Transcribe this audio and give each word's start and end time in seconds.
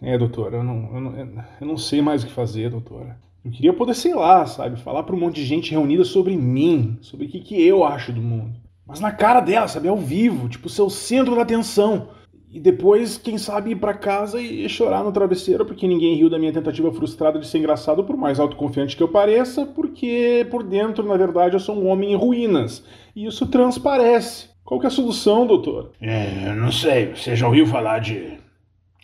É, 0.00 0.16
doutora, 0.18 0.58
eu 0.58 0.62
não, 0.62 0.90
eu 0.94 1.00
não, 1.00 1.44
eu 1.60 1.66
não 1.66 1.76
sei 1.76 2.02
mais 2.02 2.22
o 2.22 2.26
que 2.26 2.32
fazer, 2.32 2.70
doutora. 2.70 3.18
Eu 3.44 3.50
queria 3.50 3.72
poder, 3.72 3.94
sei 3.94 4.14
lá, 4.14 4.44
sabe, 4.44 4.80
falar 4.80 5.04
para 5.04 5.14
um 5.14 5.20
monte 5.20 5.36
de 5.36 5.44
gente 5.44 5.70
reunida 5.70 6.04
sobre 6.04 6.36
mim, 6.36 6.98
sobre 7.00 7.26
o 7.26 7.28
que, 7.28 7.40
que 7.40 7.64
eu 7.64 7.84
acho 7.84 8.12
do 8.12 8.20
mundo. 8.20 8.54
Mas 8.86 9.00
na 9.00 9.12
cara 9.12 9.40
dela, 9.40 9.68
sabe, 9.68 9.88
ao 9.88 9.96
vivo, 9.96 10.48
tipo, 10.48 10.68
ser 10.68 10.82
o 10.82 10.90
centro 10.90 11.34
da 11.34 11.42
atenção. 11.42 12.08
E 12.50 12.60
depois, 12.60 13.18
quem 13.18 13.36
sabe, 13.36 13.72
ir 13.72 13.76
para 13.76 13.92
casa 13.92 14.40
e 14.40 14.68
chorar 14.68 15.04
no 15.04 15.12
travesseiro 15.12 15.66
porque 15.66 15.86
ninguém 15.86 16.14
riu 16.14 16.30
da 16.30 16.38
minha 16.38 16.52
tentativa 16.52 16.92
frustrada 16.92 17.38
de 17.38 17.46
ser 17.46 17.58
engraçado, 17.58 18.02
por 18.04 18.16
mais 18.16 18.40
autoconfiante 18.40 18.96
que 18.96 19.02
eu 19.02 19.08
pareça, 19.08 19.66
porque 19.66 20.46
por 20.50 20.62
dentro, 20.62 21.04
na 21.04 21.16
verdade, 21.16 21.54
eu 21.54 21.60
sou 21.60 21.76
um 21.76 21.88
homem 21.88 22.12
em 22.12 22.16
ruínas. 22.16 22.84
E 23.14 23.26
isso 23.26 23.46
transparece. 23.46 24.48
Qual 24.64 24.80
que 24.80 24.86
é 24.86 24.88
a 24.88 24.90
solução, 24.90 25.46
doutor? 25.46 25.92
É, 26.00 26.48
eu 26.48 26.56
não 26.56 26.72
sei. 26.72 27.14
Você 27.14 27.36
já 27.36 27.46
ouviu 27.46 27.66
falar 27.66 27.98
de 27.98 28.38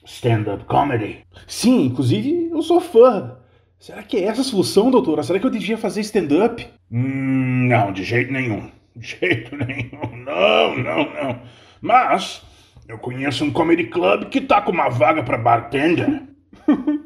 stand-up 0.04 0.64
comedy? 0.64 1.24
Sim, 1.46 1.86
inclusive 1.86 2.50
eu 2.50 2.62
sou 2.62 2.80
fã. 2.80 3.36
Será 3.78 4.02
que 4.02 4.16
é 4.16 4.24
essa 4.24 4.42
a 4.42 4.44
solução, 4.44 4.90
doutora? 4.90 5.22
Será 5.22 5.38
que 5.40 5.46
eu 5.46 5.50
devia 5.50 5.76
fazer 5.76 6.00
stand-up? 6.02 6.66
Hum, 6.90 7.66
não, 7.68 7.92
de 7.92 8.04
jeito 8.04 8.32
nenhum. 8.32 8.70
De 8.94 9.16
jeito 9.18 9.56
nenhum. 9.56 10.24
Não, 10.24 10.76
não, 10.76 11.12
não. 11.12 11.40
Mas 11.80 12.42
eu 12.88 12.98
conheço 12.98 13.44
um 13.44 13.50
comedy 13.50 13.84
club 13.84 14.26
que 14.26 14.40
tá 14.40 14.60
com 14.60 14.70
uma 14.70 14.88
vaga 14.88 15.22
para 15.22 15.38
bartender. 15.38 16.22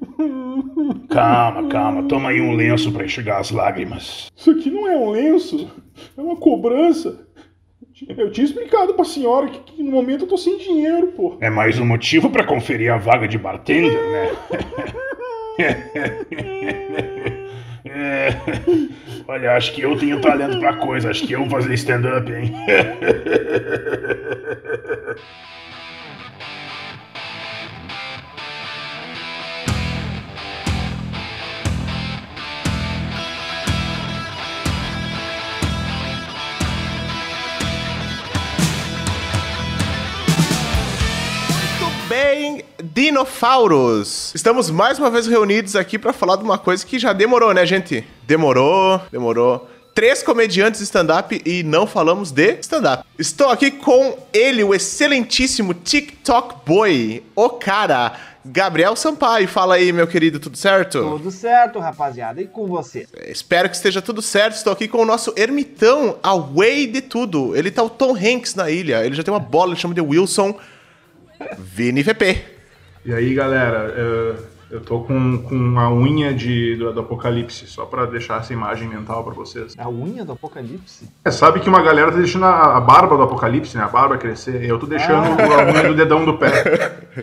Calma, 1.09 1.69
calma. 1.69 2.03
Toma 2.05 2.31
aí 2.31 2.41
um 2.41 2.55
lenço 2.55 2.93
para 2.93 3.05
enxugar 3.05 3.41
as 3.41 3.51
lágrimas. 3.51 4.31
Isso 4.37 4.51
aqui 4.51 4.71
não 4.71 4.87
é 4.89 4.97
um 4.97 5.11
lenço. 5.11 5.71
É 6.17 6.21
uma 6.21 6.37
cobrança. 6.37 7.26
Eu 8.09 8.31
tinha 8.31 8.45
explicado 8.45 8.93
pra 8.93 9.05
senhora 9.05 9.49
que, 9.49 9.59
que 9.73 9.83
no 9.83 9.91
momento 9.91 10.25
eu 10.25 10.29
tô 10.29 10.37
sem 10.37 10.59
dinheiro, 10.59 11.07
pô. 11.09 11.39
É 11.41 11.49
mais 11.49 11.79
um 11.79 11.87
motivo 11.87 12.29
para 12.29 12.45
conferir 12.45 12.93
a 12.93 12.99
vaga 12.99 13.27
de 13.27 13.39
bartender, 13.39 13.99
né? 14.11 14.37
Olha, 19.27 19.57
acho 19.57 19.73
que 19.73 19.81
eu 19.81 19.97
tenho 19.97 20.21
talento 20.21 20.61
pra 20.61 20.75
coisa. 20.75 21.11
Acho 21.11 21.27
que 21.27 21.33
eu 21.33 21.41
vou 21.41 21.49
fazer 21.49 21.73
stand-up, 21.75 22.31
hein? 22.31 22.53
bem, 43.07 43.13
Dinofauros? 43.13 44.33
Estamos 44.35 44.69
mais 44.69 44.99
uma 44.99 45.09
vez 45.11 45.27
reunidos 45.29 45.77
aqui 45.77 45.97
para 45.99 46.13
falar 46.13 46.37
de 46.37 46.43
uma 46.43 46.59
coisa 46.59 46.85
que 46.85 46.99
já 46.99 47.13
demorou, 47.13 47.55
né, 47.55 47.65
gente? 47.65 48.05
Demorou, 48.27 49.01
demorou. 49.13 49.69
Três 49.95 50.23
comediantes 50.23 50.81
stand-up 50.81 51.41
e 51.45 51.63
não 51.63 51.87
falamos 51.87 52.33
de 52.33 52.59
stand-up. 52.61 53.05
Estou 53.19 53.49
aqui 53.49 53.71
com 53.71 54.19
ele, 54.33 54.65
o 54.65 54.75
excelentíssimo 54.75 55.73
TikTok 55.73 56.67
Boy, 56.67 57.23
o 57.35 57.51
cara, 57.51 58.13
Gabriel 58.45 58.97
Sampaio. 58.97 59.47
Fala 59.47 59.77
aí, 59.77 59.93
meu 59.93 60.09
querido, 60.09 60.41
tudo 60.41 60.57
certo? 60.57 61.01
Tudo 61.01 61.31
certo, 61.31 61.79
rapaziada. 61.79 62.43
E 62.43 62.47
com 62.47 62.67
você? 62.67 63.07
Espero 63.29 63.71
que 63.71 63.77
esteja 63.77 64.03
tudo 64.03 64.21
certo. 64.21 64.57
Estou 64.57 64.73
aqui 64.73 64.89
com 64.89 64.99
o 64.99 65.07
nosso 65.07 65.33
ermitão, 65.37 66.19
away 66.23 66.89
de 66.89 67.01
tudo. 67.01 67.57
Ele 67.57 67.71
tá 67.71 67.83
o 67.85 67.91
Tom 67.91 68.17
Hanks 68.17 68.57
na 68.57 68.69
ilha. 68.69 69.05
Ele 69.07 69.15
já 69.15 69.23
tem 69.23 69.33
uma 69.33 69.41
bola, 69.41 69.71
ele 69.71 69.81
chama 69.81 69.95
de 69.95 70.01
Wilson. 70.01 70.59
Vini 71.57 72.03
VP. 72.03 72.56
E 73.07 73.15
aí, 73.15 73.33
galera, 73.35 73.95
eu, 74.69 74.81
tô 74.81 75.01
com, 75.01 75.39
com 75.39 75.79
a 75.79 75.93
unha 75.93 76.35
de, 76.35 76.75
do, 76.75 76.93
do 76.93 77.01
Apocalipse, 77.01 77.67
só 77.69 77.87
pra 77.87 78.05
deixar 78.05 78.41
essa 78.41 78.53
imagem 78.53 78.89
mental 78.89 79.23
pra 79.23 79.33
vocês. 79.33 79.75
A 79.79 79.89
unha 79.89 80.25
do 80.25 80.33
Apocalipse? 80.33 81.09
É, 81.25 81.31
sabe 81.31 81.61
que 81.61 81.69
uma 81.69 81.81
galera 81.83 82.11
tá 82.11 82.19
deixando 82.19 82.47
a, 82.47 82.77
a 82.77 82.81
barba 82.81 83.17
do 83.17 83.23
Apocalipse, 83.23 83.77
né? 83.77 83.85
A 83.85 83.89
barba 83.89 84.19
crescer. 84.19 84.65
Eu 84.65 84.77
tô 84.77 84.87
deixando 84.87 85.25
Ah. 85.41 85.63
a 85.63 85.73
unha 85.73 85.83
do 85.85 85.95
dedão 85.95 86.25
do 86.25 86.37
pé. 86.37 86.51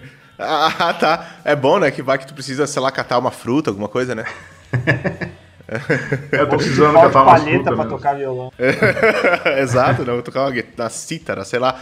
Ah, 0.46 0.94
tá. 1.00 1.36
É 1.46 1.56
bom, 1.56 1.78
né? 1.78 1.92
Que 1.92 2.02
vai 2.02 2.18
que 2.18 2.26
tu 2.26 2.34
precisa, 2.34 2.66
sei 2.66 2.82
lá, 2.82 2.92
catar 2.92 3.20
uma 3.20 3.30
fruta, 3.30 3.70
alguma 3.70 3.88
coisa, 3.88 4.16
né? 4.16 4.26
Eu 6.32 6.50
tô 6.50 6.58
precisando 6.58 6.94
catar 6.96 7.22
umas 7.24 7.42
palheta 7.44 7.64
pra 7.66 7.76
mesmo. 7.76 7.90
tocar 7.92 8.16
violão. 8.16 8.52
Exato, 9.62 10.04
não, 10.04 10.16
vou 10.16 10.24
tocar 10.24 10.42
uma 10.42 10.52
guitarra, 10.52 10.90
cítara, 10.90 11.46
sei 11.46 11.60
lá. 11.60 11.80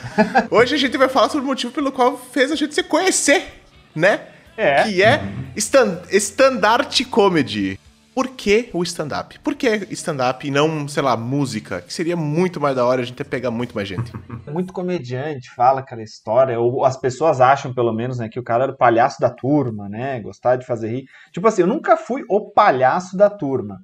Hoje 0.51 0.75
a 0.75 0.77
gente 0.77 0.97
vai 0.97 1.07
falar 1.07 1.29
sobre 1.29 1.45
o 1.45 1.47
motivo 1.47 1.71
pelo 1.73 1.91
qual 1.93 2.17
fez 2.17 2.51
a 2.51 2.55
gente 2.55 2.75
se 2.75 2.83
conhecer, 2.83 3.60
né? 3.95 4.27
É. 4.57 4.83
Que 4.83 5.01
é 5.03 5.21
stand, 5.55 6.01
standard 6.11 7.05
comedy. 7.05 7.79
Por 8.13 8.27
que 8.27 8.69
o 8.73 8.83
stand-up? 8.83 9.39
Por 9.39 9.55
que 9.55 9.87
stand-up 9.91 10.45
e 10.45 10.51
não, 10.51 10.85
sei 10.85 11.01
lá, 11.01 11.15
música? 11.15 11.81
Que 11.81 11.93
seria 11.93 12.17
muito 12.17 12.59
mais 12.59 12.75
da 12.75 12.85
hora 12.85 13.01
a 13.01 13.05
gente 13.05 13.23
pegar 13.23 13.49
muito 13.51 13.73
mais 13.73 13.87
gente. 13.87 14.11
Muito 14.51 14.73
comediante, 14.73 15.49
fala 15.55 15.79
aquela 15.79 16.01
história, 16.03 16.59
ou 16.59 16.83
as 16.83 16.97
pessoas 16.97 17.39
acham, 17.39 17.73
pelo 17.73 17.93
menos, 17.93 18.17
né, 18.19 18.27
que 18.27 18.37
o 18.39 18.43
cara 18.43 18.63
era 18.63 18.73
o 18.73 18.77
palhaço 18.77 19.21
da 19.21 19.29
turma, 19.29 19.87
né? 19.87 20.19
Gostava 20.19 20.57
de 20.57 20.65
fazer 20.65 20.89
rir. 20.89 21.05
Tipo 21.31 21.47
assim, 21.47 21.61
eu 21.61 21.67
nunca 21.67 21.95
fui 21.95 22.23
o 22.27 22.51
palhaço 22.51 23.15
da 23.15 23.29
turma. 23.29 23.77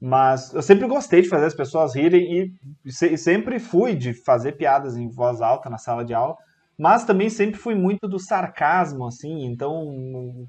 Mas 0.00 0.52
eu 0.52 0.60
sempre 0.62 0.88
gostei 0.88 1.22
de 1.22 1.28
fazer 1.28 1.46
as 1.46 1.54
pessoas 1.54 1.94
rirem 1.94 2.52
e, 2.84 2.90
se- 2.90 3.12
e 3.12 3.18
sempre 3.18 3.60
fui 3.60 3.94
de 3.94 4.12
fazer 4.12 4.52
piadas 4.52 4.96
em 4.96 5.08
voz 5.08 5.40
alta 5.40 5.70
na 5.70 5.78
sala 5.78 6.04
de 6.04 6.12
aula. 6.14 6.34
Mas 6.78 7.04
também 7.04 7.28
sempre 7.28 7.58
fui 7.58 7.74
muito 7.74 8.06
do 8.06 8.20
sarcasmo, 8.20 9.04
assim, 9.04 9.44
então 9.46 9.88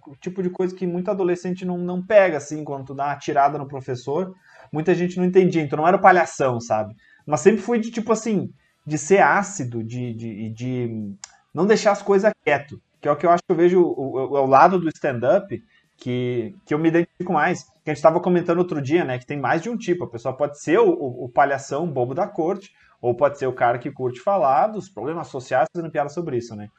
o 0.05 0.15
tipo 0.21 0.43
de 0.43 0.49
coisa 0.51 0.75
que 0.75 0.85
muito 0.85 1.09
adolescente 1.09 1.65
não, 1.65 1.77
não 1.77 2.05
pega, 2.05 2.37
assim, 2.37 2.63
quando 2.63 2.85
tu 2.85 2.93
dá 2.93 3.07
uma 3.07 3.17
tirada 3.17 3.57
no 3.57 3.67
professor, 3.67 4.35
muita 4.71 4.93
gente 4.93 5.17
não 5.17 5.25
entendia, 5.25 5.63
então 5.63 5.77
não 5.77 5.87
era 5.87 5.97
palhação, 5.97 6.59
sabe? 6.59 6.93
Mas 7.25 7.39
sempre 7.41 7.61
fui 7.61 7.79
de, 7.79 7.89
tipo 7.89 8.11
assim, 8.13 8.53
de 8.85 8.97
ser 8.97 9.23
ácido, 9.23 9.83
de, 9.83 10.13
de, 10.13 10.49
de 10.49 11.15
não 11.51 11.65
deixar 11.65 11.93
as 11.93 12.01
coisas 12.03 12.31
quieto, 12.45 12.79
que 13.01 13.07
é 13.07 13.11
o 13.11 13.15
que 13.15 13.25
eu 13.25 13.31
acho 13.31 13.41
que 13.43 13.51
eu 13.51 13.55
vejo 13.57 13.81
o, 13.81 14.17
o, 14.17 14.41
o 14.41 14.45
lado 14.45 14.79
do 14.79 14.87
stand-up 14.89 15.59
que, 15.99 16.55
que 16.65 16.73
eu 16.73 16.79
me 16.79 16.89
identifico 16.89 17.33
mais. 17.33 17.63
Que 17.83 17.89
a 17.89 17.93
gente 17.93 17.97
estava 17.97 18.19
comentando 18.19 18.59
outro 18.59 18.81
dia, 18.81 19.03
né? 19.03 19.19
Que 19.19 19.25
tem 19.25 19.39
mais 19.39 19.61
de 19.61 19.69
um 19.69 19.77
tipo. 19.77 20.05
A 20.05 20.09
pessoa 20.09 20.35
pode 20.35 20.59
ser 20.59 20.79
o, 20.79 20.89
o, 20.89 21.25
o 21.25 21.29
palhação 21.29 21.87
bobo 21.87 22.13
da 22.13 22.27
corte, 22.27 22.71
ou 23.01 23.15
pode 23.15 23.37
ser 23.37 23.47
o 23.47 23.53
cara 23.53 23.79
que 23.79 23.91
curte 23.91 24.19
falar 24.19 24.67
dos 24.67 24.89
problemas 24.89 25.27
sociais, 25.27 25.67
fazendo 25.73 25.91
piada 25.91 26.09
sobre 26.09 26.37
isso, 26.37 26.55
né? 26.55 26.69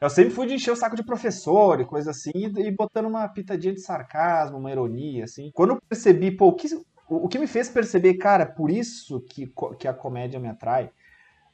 Eu 0.00 0.08
sempre 0.08 0.30
fui 0.30 0.46
de 0.46 0.54
encher 0.54 0.72
o 0.72 0.76
saco 0.76 0.96
de 0.96 1.04
professor 1.04 1.78
e 1.80 1.84
coisa 1.84 2.10
assim, 2.10 2.30
e, 2.34 2.70
botando 2.70 3.06
uma 3.06 3.28
pitadinha 3.28 3.74
de 3.74 3.80
sarcasmo, 3.80 4.56
uma 4.56 4.70
ironia, 4.70 5.24
assim. 5.24 5.50
Quando 5.52 5.74
eu 5.74 5.78
percebi, 5.88 6.30
pô, 6.30 6.48
o 6.48 6.54
que, 6.54 6.68
o, 7.06 7.28
que 7.28 7.38
me 7.38 7.46
fez 7.46 7.68
perceber, 7.68 8.14
cara, 8.14 8.46
por 8.46 8.70
isso 8.70 9.20
que, 9.20 9.52
que 9.78 9.86
a 9.86 9.92
comédia 9.92 10.40
me 10.40 10.48
atrai, 10.48 10.90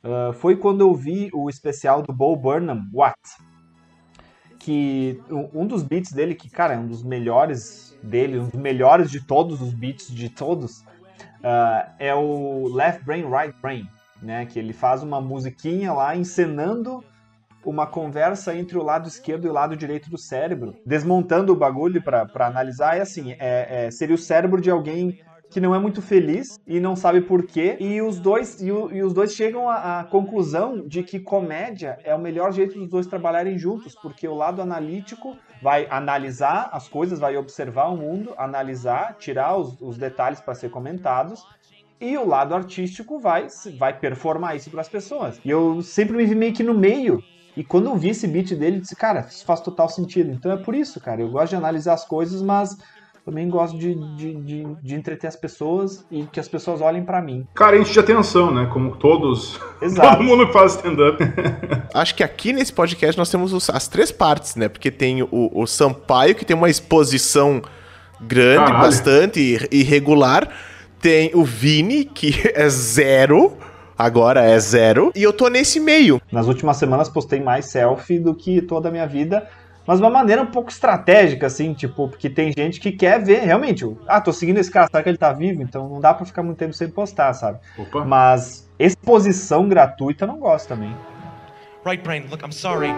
ah, 0.07 0.33
foi 0.33 0.57
quando 0.57 0.81
eu 0.83 0.95
vi 0.95 1.29
o 1.35 1.51
especial 1.51 2.03
do 2.03 2.13
Bo 2.13 2.37
Burnham, 2.37 2.89
What? 2.93 3.19
Que 4.61 5.21
um 5.31 5.67
dos 5.67 5.83
beats 5.83 6.13
dele, 6.13 6.35
que, 6.35 6.49
cara, 6.49 6.75
é 6.75 6.79
um 6.79 6.87
dos 6.87 7.03
melhores 7.03 7.99
dele, 8.03 8.39
um 8.39 8.49
dos 8.49 8.61
melhores 8.61 9.11
de 9.11 9.25
todos 9.25 9.61
os 9.61 9.73
beats 9.73 10.09
de 10.09 10.29
todos, 10.29 10.85
ah, 11.43 11.95
é 11.99 12.15
o 12.15 12.69
Left 12.73 13.05
Brain, 13.05 13.25
Right 13.29 13.55
Brain, 13.61 13.89
né? 14.23 14.47
Que 14.47 14.59
ele 14.59 14.73
faz 14.73 15.03
uma 15.03 15.21
musiquinha 15.21 15.93
lá 15.93 16.17
encenando 16.17 17.03
uma 17.65 17.87
conversa 17.87 18.55
entre 18.55 18.79
o 18.79 18.83
lado 18.83 19.09
esquerdo 19.09 19.47
e 19.47 19.51
o 19.51 19.53
lado 19.53 19.77
direito 19.77 20.09
do 20.09 20.17
cérebro, 20.17 20.77
desmontando 20.87 21.53
o 21.53 21.57
bagulho 21.57 22.01
pra 22.03 22.29
analisar. 22.47 22.97
E 22.97 23.01
assim, 23.01 23.33
é, 23.33 23.87
é- 23.87 23.91
seria 23.91 24.15
o 24.15 24.19
cérebro 24.19 24.61
de 24.61 24.71
alguém 24.71 25.19
que 25.51 25.61
não 25.61 25.75
é 25.75 25.79
muito 25.79 26.03
feliz 26.03 26.59
e 26.67 26.79
não 26.81 26.95
sabe 26.97 27.21
por 27.21 27.45
quê. 27.45 27.77
E 27.81 28.01
os 28.03 28.19
dois, 28.19 28.61
e, 28.61 28.71
o- 28.71 28.93
e 28.93 29.03
os 29.03 29.13
dois 29.13 29.33
chegam 29.33 29.69
à, 29.69 30.01
à 30.01 30.05
conclusão 30.05 30.87
de 30.87 31.03
que 31.03 31.19
comédia 31.21 31.99
é 32.05 32.15
o 32.15 32.19
melhor 32.19 32.53
jeito 32.53 32.79
dos 32.79 32.89
dois 32.89 33.07
trabalharem 33.07 33.59
juntos, 33.59 33.95
porque 33.95 34.27
o 34.29 34.35
lado 34.35 34.61
analítico 34.61 35.37
vai 35.63 35.87
analisar 35.91 36.69
as 36.73 36.89
coisas, 36.89 37.19
vai 37.19 37.37
observar 37.37 37.87
o 37.89 37.97
mundo, 37.97 38.35
analisar, 38.37 39.17
tirar 39.19 39.57
os, 39.57 39.81
os 39.81 39.97
detalhes 39.97 40.41
para 40.41 40.55
ser 40.55 40.71
comentados. 40.71 41.43
E 42.01 42.17
o 42.19 42.27
lado 42.27 42.55
artístico 42.55 43.19
vai, 43.19 43.47
vai 43.79 43.93
performar 43.99 44.55
isso 44.57 44.71
para 44.71 44.81
as 44.83 44.89
pessoas. 44.89 45.41
E 45.45 45.51
eu 45.51 45.81
sempre 45.83 46.17
me 46.17 46.25
vi 46.27 46.35
meio 46.35 46.53
que 46.53 46.63
no 46.63 46.75
meio. 46.75 47.23
E 47.57 47.65
quando 47.65 47.87
eu 47.87 47.97
vi 47.97 48.11
esse 48.11 48.27
beat 48.29 48.51
dele, 48.55 48.77
eu 48.77 48.81
disse, 48.83 48.95
cara, 48.95 49.21
isso 49.31 49.45
faz 49.47 49.61
total 49.61 49.89
sentido. 49.89 50.31
Então 50.31 50.53
é 50.53 50.57
por 50.59 50.75
isso, 50.75 51.01
cara. 51.01 51.23
Eu 51.23 51.31
gosto 51.31 51.51
de 51.51 51.57
analisar 51.57 51.95
as 51.95 52.05
coisas, 52.05 52.43
mas 52.43 52.77
também 53.25 53.49
gosto 53.49 53.79
de, 53.79 53.95
de, 54.15 54.35
de, 54.35 54.65
de 54.83 54.95
entreter 54.95 55.27
as 55.27 55.35
pessoas 55.37 56.05
e 56.11 56.25
que 56.25 56.39
as 56.39 56.47
pessoas 56.47 56.83
olhem 56.83 57.03
para 57.03 57.21
mim. 57.23 57.47
Carente 57.55 57.91
de 57.93 57.99
atenção, 57.99 58.53
né? 58.55 58.69
Como 58.71 58.95
todos. 58.97 59.59
Exato. 59.81 60.19
Todo 60.19 60.23
mundo 60.25 60.47
que 60.49 60.53
faz 60.53 60.75
stand-up. 60.77 61.19
Acho 61.95 62.15
que 62.15 62.23
aqui 62.23 62.53
nesse 62.53 62.75
podcast 62.75 63.17
nós 63.17 63.31
temos 63.31 63.55
os- 63.55 63.71
as 63.71 63.89
três 63.89 64.13
partes, 64.13 64.55
né? 64.55 64.69
Porque 64.69 64.91
tem 64.91 65.23
o, 65.23 65.29
o 65.33 65.67
Sampaio, 65.67 66.35
que 66.35 66.45
tem 66.45 66.55
uma 66.55 66.69
exposição 66.69 67.63
grande, 68.21 68.67
Caralho. 68.67 68.85
bastante 68.85 69.41
ir- 69.41 69.69
irregular. 69.73 70.49
Tem 71.01 71.31
o 71.35 71.45
Vini, 71.45 72.05
que 72.05 72.33
é 72.55 72.69
zero. 72.69 73.57
Agora 73.99 74.45
é 74.45 74.59
zero. 74.59 75.11
E 75.15 75.23
eu 75.23 75.33
tô 75.33 75.49
nesse 75.49 75.81
meio. 75.81 76.21
Nas 76.31 76.47
últimas 76.47 76.77
semanas 76.77 77.09
postei 77.09 77.41
mais 77.41 77.67
selfie 77.67 78.19
do 78.19 78.35
que 78.35 78.61
toda 78.61 78.89
a 78.89 78.93
minha 78.93 79.07
vida. 79.07 79.49
mas 79.87 79.99
de 79.99 80.05
uma 80.05 80.11
maneira 80.11 80.43
um 80.43 80.47
pouco 80.47 80.69
estratégica, 80.71 81.47
assim, 81.47 81.73
tipo, 81.73 82.09
porque 82.09 82.29
tem 82.29 82.53
gente 82.53 82.79
que 82.81 82.93
quer 82.93 83.23
ver, 83.25 83.41
realmente, 83.41 83.87
ah, 84.07 84.21
tô 84.21 84.33
seguindo 84.33 84.59
esse 84.59 84.71
cara, 84.71 84.89
será 84.91 85.03
que 85.03 85.09
ele 85.09 85.17
tá 85.17 85.33
vivo? 85.33 85.63
Então 85.63 85.89
não 85.89 86.01
dá 86.01 86.13
pra 86.13 86.27
ficar 86.27 86.43
muito 86.43 86.59
tempo 86.59 86.75
sem 86.75 86.89
postar, 86.89 87.33
sabe? 87.33 87.59
Opa. 87.79 88.05
Mas 88.05 88.69
exposição 88.79 89.69
gratuita 89.69 90.25
eu 90.25 90.29
não 90.29 90.39
gosto 90.39 90.69
também. 90.69 90.95
Right 91.87 92.03
brain, 92.03 92.25
look, 92.29 92.45
I'm 92.45 92.53
sorry. 92.53 92.93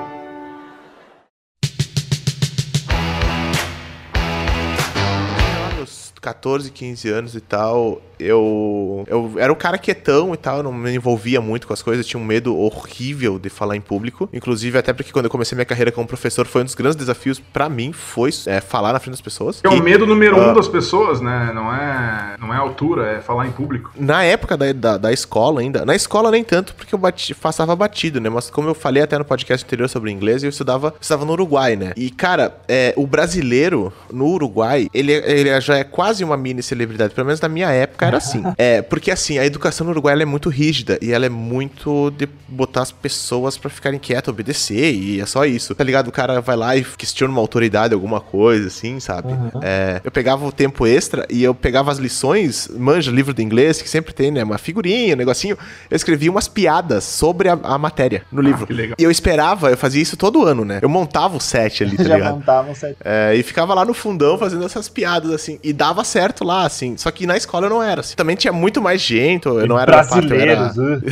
14, 6.21 6.71
15 6.71 7.09
anos 7.09 7.35
e 7.35 7.41
tal, 7.41 8.01
eu, 8.19 9.05
eu 9.07 9.33
era 9.39 9.53
um 9.53 9.57
cara 9.57 9.79
quietão 9.79 10.35
e 10.35 10.37
tal, 10.37 10.59
eu 10.59 10.63
não 10.63 10.73
me 10.73 10.95
envolvia 10.95 11.41
muito 11.41 11.67
com 11.67 11.73
as 11.73 11.83
coisas, 11.83 12.05
eu 12.05 12.09
tinha 12.11 12.21
um 12.21 12.25
medo 12.25 12.57
horrível 12.57 13.39
de 13.39 13.49
falar 13.49 13.77
em 13.77 13.81
público. 13.81 14.29
Inclusive, 14.33 14.77
até 14.79 14.93
porque 14.93 15.13
quando 15.13 15.27
eu 15.27 15.31
comecei 15.31 15.55
minha 15.57 15.65
carreira 15.65 15.93
como 15.93 16.07
professor, 16.07 16.47
foi 16.47 16.63
um 16.63 16.65
dos 16.65 16.75
grandes 16.75 16.97
desafios 16.97 17.39
pra 17.39 17.69
mim, 17.69 17.93
foi 17.93 18.31
é, 18.47 18.61
falar 18.61 18.93
na 18.93 18.99
frente 18.99 19.13
das 19.13 19.21
pessoas. 19.21 19.61
É 19.63 19.69
o 19.69 19.75
E- 19.75 19.81
medo 19.83 20.07
número 20.07 20.41
Ah. 20.41 20.51
um 20.51 20.55
das 20.55 20.69
pessoas, 20.69 21.21
né? 21.21 21.53
Não 21.55 21.73
é, 21.73 22.37
não 22.41 22.53
é 22.53 22.57
altura, 22.57 23.07
é 23.13 23.21
falar 23.21 23.47
em 23.47 23.53
público. 23.53 23.93
Na 23.97 24.23
época 24.25 24.57
da, 24.57 24.73
da, 24.73 24.97
da 24.97 25.13
escola 25.13 25.61
ainda, 25.61 25.85
na 25.85 25.95
escola 25.95 26.31
nem 26.31 26.43
tanto, 26.45 26.75
porque 26.75 26.95
eu 26.95 26.99
bati, 26.99 27.35
passava 27.35 27.75
batido, 27.77 28.21
né? 28.21 28.29
Mas 28.29 28.51
como 28.51 28.69
eu 28.69 28.75
falei 28.75 29.03
até 29.03 29.17
no 29.19 29.25
podcast 29.25 29.65
anterior 29.65 29.89
sobre 29.89 30.11
inglês, 30.11 30.43
eu 30.43 30.51
estudava, 30.51 30.95
estudava 31.01 31.25
no 31.25 31.33
Uruguai, 31.33 31.77
né? 31.77 31.93
E, 31.97 32.11
cara, 32.11 32.57
é, 32.69 32.93
o 32.97 33.07
brasileiro 33.07 33.93
no 34.13 34.27
Uruguai, 34.27 34.89
ele, 34.93 35.13
ele 35.13 35.61
já 35.61 35.79
é 35.79 35.85
quase 35.85 36.08
uma 36.25 36.37
mini 36.37 36.63
celebridade, 36.63 37.15
pelo 37.15 37.27
menos 37.27 37.41
na 37.41 37.49
minha 37.49 37.71
época 37.71 38.07
era 38.07 38.17
assim. 38.19 38.43
É, 38.59 38.83
porque 38.83 39.11
assim, 39.11 39.39
a 39.39 39.47
educação 39.47 39.85
no 39.85 39.93
Uruguai 39.93 40.21
é 40.21 40.25
muito 40.25 40.49
rígida 40.49 40.99
e 41.01 41.13
ela 41.13 41.27
é 41.27 41.29
muito 41.29 42.11
de 42.11 42.29
botar 42.49 42.83
as 42.83 42.91
pessoas 42.91 43.57
pra 43.57 43.71
ficarem 43.71 43.99
quietas, 43.99 44.29
obedecer, 44.33 44.93
e 44.95 45.21
é 45.21 45.27
só 45.27 45.45
isso. 45.45 45.75
Tá 45.75 45.85
ligado? 45.85 46.09
O 46.09 46.13
cara 46.13 46.41
vai 46.41 46.57
lá 46.57 46.77
e 46.77 46.83
questiona 46.85 47.31
uma 47.33 47.41
autoridade, 47.41 47.95
alguma 47.95 48.21
coisa, 48.21 48.67
assim, 48.69 48.99
sabe? 49.01 49.29
É, 49.63 50.01
eu 50.03 50.11
pegava 50.11 50.45
o 50.45 50.51
tempo 50.51 50.87
extra 50.87 51.27
e 51.31 51.43
eu 51.45 51.55
pegava 51.55 51.91
as 51.93 51.99
lições, 51.99 52.69
manja, 52.77 53.11
livro 53.11 53.33
de 53.33 53.43
inglês, 53.43 53.81
que 53.81 53.89
sempre 53.89 54.13
tem, 54.13 54.31
né? 54.31 54.43
Uma 54.43 54.59
figurinha, 54.59 55.15
um 55.15 55.19
negocinho. 55.19 55.57
Eu 55.91 55.97
escrevia 55.97 56.31
umas 56.31 56.49
piadas 56.49 57.05
sobre 57.05 57.49
a, 57.49 57.59
a 57.63 57.79
matéria 57.79 58.23
no 58.33 58.41
livro. 58.43 58.67
que 58.67 58.73
legal. 58.73 58.97
E 58.99 59.05
eu 59.05 59.11
esperava, 59.11 59.71
eu 59.71 59.77
fazia 59.77 60.03
isso 60.03 60.17
todo 60.17 60.45
ano, 60.45 60.65
né? 60.65 60.79
Eu 60.83 60.89
montava 60.89 61.37
o 61.37 61.41
set 61.41 61.85
ali, 61.85 61.97
tá 61.99 62.05
Já 62.05 62.17
ligado? 62.17 62.35
montavam 62.35 62.75
certo. 62.75 62.97
É, 63.05 63.35
e 63.37 63.43
ficava 63.43 63.75
lá 63.75 63.85
no 63.85 63.95
fundão 63.95 64.39
fazendo 64.39 64.65
essas 64.65 64.89
piadas, 64.89 65.31
assim. 65.31 65.59
E 65.63 65.73
dava 65.73 65.98
certo 66.05 66.45
lá, 66.45 66.65
assim. 66.65 66.97
Só 66.97 67.11
que 67.11 67.27
na 67.27 67.37
escola 67.37 67.67
eu 67.67 67.71
não 67.71 67.83
era, 67.83 68.01
assim. 68.01 68.15
Também 68.17 68.37
tinha 68.37 68.53
muito 68.53 68.81
mais 68.81 69.01
gente, 69.01 69.47
eu 69.47 69.67
não 69.67 69.79
era 69.79 70.05
parte, 70.05 70.31
eu 70.31 70.41
era- 70.41 70.73
uh. 70.77 71.03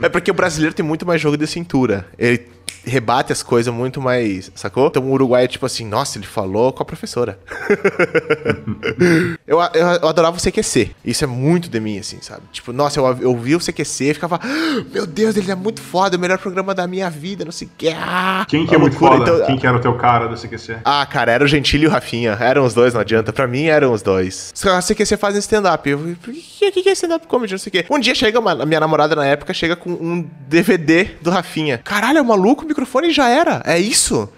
é 0.02 0.08
porque 0.08 0.30
o 0.30 0.34
brasileiro 0.34 0.74
tem 0.74 0.84
muito 0.84 1.06
mais 1.06 1.20
jogo 1.20 1.36
de 1.36 1.46
cintura. 1.46 2.06
Ele 2.18 2.46
rebate 2.84 3.32
as 3.32 3.42
coisas 3.42 3.72
muito 3.72 4.00
mais, 4.00 4.50
sacou? 4.54 4.86
Então 4.88 5.02
o 5.04 5.10
Uruguai 5.12 5.44
é 5.44 5.48
tipo 5.48 5.66
assim, 5.66 5.84
nossa, 5.86 6.18
ele 6.18 6.26
falou 6.26 6.72
com 6.72 6.82
a 6.82 6.86
professora. 6.86 7.38
eu, 9.46 9.58
eu, 9.74 9.86
eu 10.02 10.08
adorava 10.08 10.36
o 10.36 10.40
CQC. 10.40 10.90
Isso 11.04 11.24
é 11.24 11.26
muito 11.26 11.68
de 11.68 11.80
mim, 11.80 11.98
assim, 11.98 12.18
sabe? 12.20 12.42
Tipo, 12.52 12.72
nossa, 12.72 12.98
eu, 13.00 13.18
eu 13.20 13.36
vi 13.36 13.54
o 13.54 13.60
CQC 13.60 14.10
e 14.10 14.14
ficava, 14.14 14.40
"Ah, 14.42 14.82
meu 14.92 15.06
Deus, 15.06 15.36
ele 15.36 15.50
é 15.50 15.54
muito 15.54 15.80
foda, 15.80 16.16
é 16.16 16.18
o 16.18 16.20
melhor 16.20 16.38
programa 16.38 16.74
da 16.74 16.86
minha 16.86 17.08
vida, 17.10 17.44
não 17.44 17.52
sei 17.52 17.66
o 17.68 17.70
que. 17.76 17.88
Ah, 17.88 18.44
Quem 18.48 18.66
que 18.66 18.74
é 18.74 18.78
muito 18.78 18.96
foda? 18.96 19.22
Então, 19.22 19.46
Quem 19.46 19.58
que 19.58 19.66
era 19.66 19.76
o 19.76 19.80
teu 19.80 19.94
cara 19.96 20.26
do 20.28 20.36
CQC? 20.36 20.78
ah, 20.84 21.06
cara, 21.06 21.32
era 21.32 21.44
o 21.44 21.46
Gentili 21.46 21.84
e 21.84 21.86
o 21.88 21.90
Rafinha. 21.90 22.36
Eram 22.40 22.64
os 22.64 22.74
dois, 22.74 22.94
não 22.94 23.00
adianta. 23.00 23.32
Pra 23.32 23.46
mim, 23.46 23.64
eram 23.64 23.92
os 23.92 24.02
dois. 24.02 24.52
Só 24.54 24.80
sei 24.80 24.94
que 24.96 25.04
você 25.04 25.16
faz 25.16 25.36
stand-up. 25.36 25.88
Por 26.22 26.32
que, 26.32 26.70
que, 26.72 26.82
que 26.82 26.88
é 26.88 26.92
stand-up 26.92 27.26
comedy? 27.26 27.52
Não 27.52 27.58
sei 27.58 27.70
o 27.70 27.72
quê. 27.72 27.84
Um 27.90 27.98
dia 27.98 28.14
chega, 28.14 28.38
uma, 28.38 28.52
a 28.52 28.66
minha 28.66 28.80
namorada 28.80 29.14
na 29.14 29.24
época 29.26 29.52
chega 29.54 29.76
com 29.76 29.90
um 29.90 30.28
DVD 30.48 31.04
do 31.22 31.30
Rafinha. 31.30 31.78
Caralho, 31.78 32.18
é 32.18 32.22
um 32.22 32.24
maluco, 32.24 32.57
o 32.64 32.68
microfone 32.68 33.12
já 33.12 33.28
era. 33.28 33.62
É 33.64 33.78
isso? 33.78 34.28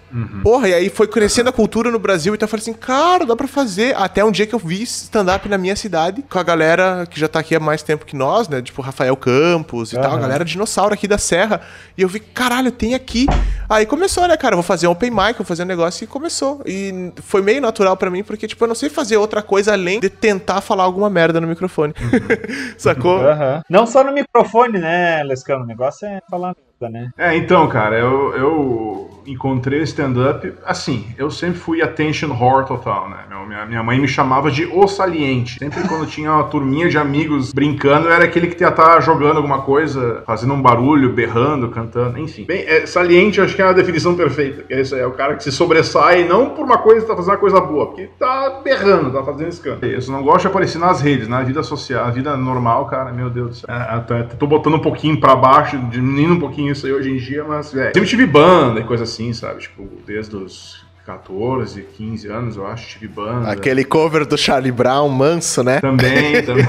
Porra, 0.43 0.69
e 0.69 0.73
aí 0.73 0.89
foi 0.89 1.07
crescendo 1.07 1.49
a 1.49 1.53
cultura 1.53 1.91
no 1.91 1.99
Brasil. 1.99 2.33
Então 2.33 2.45
eu 2.45 2.49
falei 2.49 2.61
assim, 2.61 2.73
cara, 2.73 3.25
dá 3.25 3.35
pra 3.35 3.47
fazer. 3.47 3.95
Até 3.95 4.23
um 4.23 4.31
dia 4.31 4.45
que 4.45 4.53
eu 4.53 4.59
vi 4.59 4.83
stand-up 4.83 5.47
na 5.47 5.57
minha 5.57 5.75
cidade 5.75 6.21
com 6.21 6.39
a 6.39 6.43
galera 6.43 7.05
que 7.09 7.19
já 7.19 7.27
tá 7.27 7.39
aqui 7.39 7.55
há 7.55 7.59
mais 7.59 7.83
tempo 7.83 8.05
que 8.05 8.15
nós, 8.15 8.47
né? 8.47 8.61
Tipo, 8.61 8.81
Rafael 8.81 9.15
Campos 9.15 9.93
e 9.93 9.95
tal. 9.95 10.13
A 10.13 10.19
galera 10.19 10.43
dinossauro 10.45 10.93
aqui 10.93 11.07
da 11.07 11.17
Serra. 11.17 11.61
E 11.97 12.01
eu 12.01 12.09
vi, 12.09 12.19
caralho, 12.19 12.71
tem 12.71 12.93
aqui. 12.93 13.27
Aí 13.69 13.85
começou, 13.85 14.27
né, 14.27 14.35
cara? 14.35 14.55
Vou 14.55 14.63
fazer 14.63 14.87
um 14.87 14.91
open 14.91 15.11
mic, 15.11 15.37
vou 15.37 15.45
fazer 15.45 15.63
um 15.63 15.67
negócio 15.67 16.03
e 16.03 16.07
começou. 16.07 16.61
E 16.65 17.11
foi 17.21 17.41
meio 17.41 17.61
natural 17.61 17.95
pra 17.95 18.09
mim, 18.09 18.23
porque, 18.23 18.47
tipo, 18.47 18.63
eu 18.63 18.67
não 18.67 18.75
sei 18.75 18.89
fazer 18.89 19.17
outra 19.17 19.41
coisa 19.41 19.73
além 19.73 19.99
de 19.99 20.09
tentar 20.09 20.61
falar 20.61 20.83
alguma 20.83 21.09
merda 21.09 21.39
no 21.39 21.47
microfone. 21.47 21.93
Sacou? 22.77 23.21
Aham. 23.21 23.61
Não 23.69 23.85
só 23.85 24.03
no 24.03 24.11
microfone, 24.11 24.79
né, 24.79 25.23
Lescano? 25.23 25.63
O 25.63 25.67
negócio 25.67 26.07
é 26.07 26.19
falar 26.29 26.55
merda, 26.81 26.99
né? 26.99 27.11
É, 27.17 27.35
então, 27.35 27.67
cara, 27.67 27.97
eu, 27.97 28.35
eu 28.35 29.10
encontrei 29.25 29.81
stand-up. 29.83 30.53
Assim, 30.65 31.05
eu 31.17 31.29
sempre 31.31 31.59
fui 31.59 31.81
attention 31.81 32.29
whore 32.33 32.65
total, 32.67 33.09
né? 33.09 33.17
Minha, 33.47 33.65
minha 33.65 33.83
mãe 33.83 33.99
me 33.99 34.07
chamava 34.07 34.49
de 34.49 34.65
o 34.65 34.87
saliente. 34.87 35.57
Sempre 35.59 35.85
quando 35.87 36.05
tinha 36.05 36.31
uma 36.31 36.43
turminha 36.45 36.87
de 36.87 36.97
amigos 36.97 37.51
brincando, 37.51 38.07
eu 38.07 38.13
era 38.13 38.23
aquele 38.23 38.47
que 38.47 38.63
ia 38.63 38.69
estar 38.69 39.01
jogando 39.01 39.37
alguma 39.37 39.61
coisa, 39.63 40.23
fazendo 40.25 40.53
um 40.53 40.61
barulho, 40.61 41.11
berrando, 41.11 41.67
cantando, 41.69 42.17
enfim. 42.19 42.45
Bem, 42.45 42.63
é, 42.65 42.85
saliente 42.85 43.41
acho 43.41 43.55
que 43.55 43.61
é 43.61 43.65
a 43.65 43.73
definição 43.73 44.15
perfeita. 44.15 44.63
É, 44.69 44.79
isso, 44.81 44.95
é 44.95 45.05
o 45.05 45.11
cara 45.11 45.35
que 45.35 45.43
se 45.43 45.51
sobressai 45.51 46.23
não 46.27 46.51
por 46.51 46.63
uma 46.65 46.77
coisa, 46.77 47.05
tá 47.05 47.15
fazendo 47.15 47.31
uma 47.33 47.39
coisa 47.39 47.59
boa, 47.59 47.87
porque 47.87 48.09
tá 48.17 48.61
berrando, 48.63 49.11
tá 49.11 49.23
fazendo 49.23 49.49
escândalo. 49.49 50.01
Só 50.01 50.11
não 50.11 50.23
gosto 50.23 50.41
de 50.41 50.47
aparecer 50.47 50.79
nas 50.79 51.01
redes, 51.01 51.27
na 51.27 51.41
vida 51.43 51.61
social, 51.63 52.05
na 52.05 52.11
vida 52.11 52.37
normal, 52.37 52.85
cara, 52.85 53.11
meu 53.11 53.29
Deus 53.29 53.49
do 53.49 53.55
céu. 53.55 53.75
É, 53.75 53.95
até- 53.95 54.23
tô 54.23 54.47
botando 54.47 54.75
um 54.75 54.79
pouquinho 54.79 55.19
pra 55.19 55.35
baixo, 55.35 55.77
diminuindo 55.89 56.35
um 56.35 56.39
pouquinho 56.39 56.71
isso 56.71 56.85
aí 56.85 56.93
hoje 56.93 57.11
em 57.11 57.17
dia, 57.17 57.43
mas, 57.43 57.73
velho, 57.73 57.91
sempre 57.93 58.09
tive 58.09 58.25
banda 58.25 58.79
e 58.79 58.83
coisa 58.83 59.03
assim, 59.03 59.10
sabe? 59.33 59.61
Tipo, 59.61 59.87
desde 60.05 60.35
os 60.35 60.85
14, 61.05 61.81
15 61.97 62.27
anos, 62.27 62.55
eu 62.57 62.65
acho, 62.67 62.87
tive 62.89 63.07
banda. 63.07 63.51
Aquele 63.51 63.83
cover 63.83 64.25
do 64.25 64.37
Charlie 64.37 64.71
Brown, 64.71 65.09
manso, 65.09 65.63
né? 65.63 65.79
Também, 65.81 66.41
também. 66.45 66.63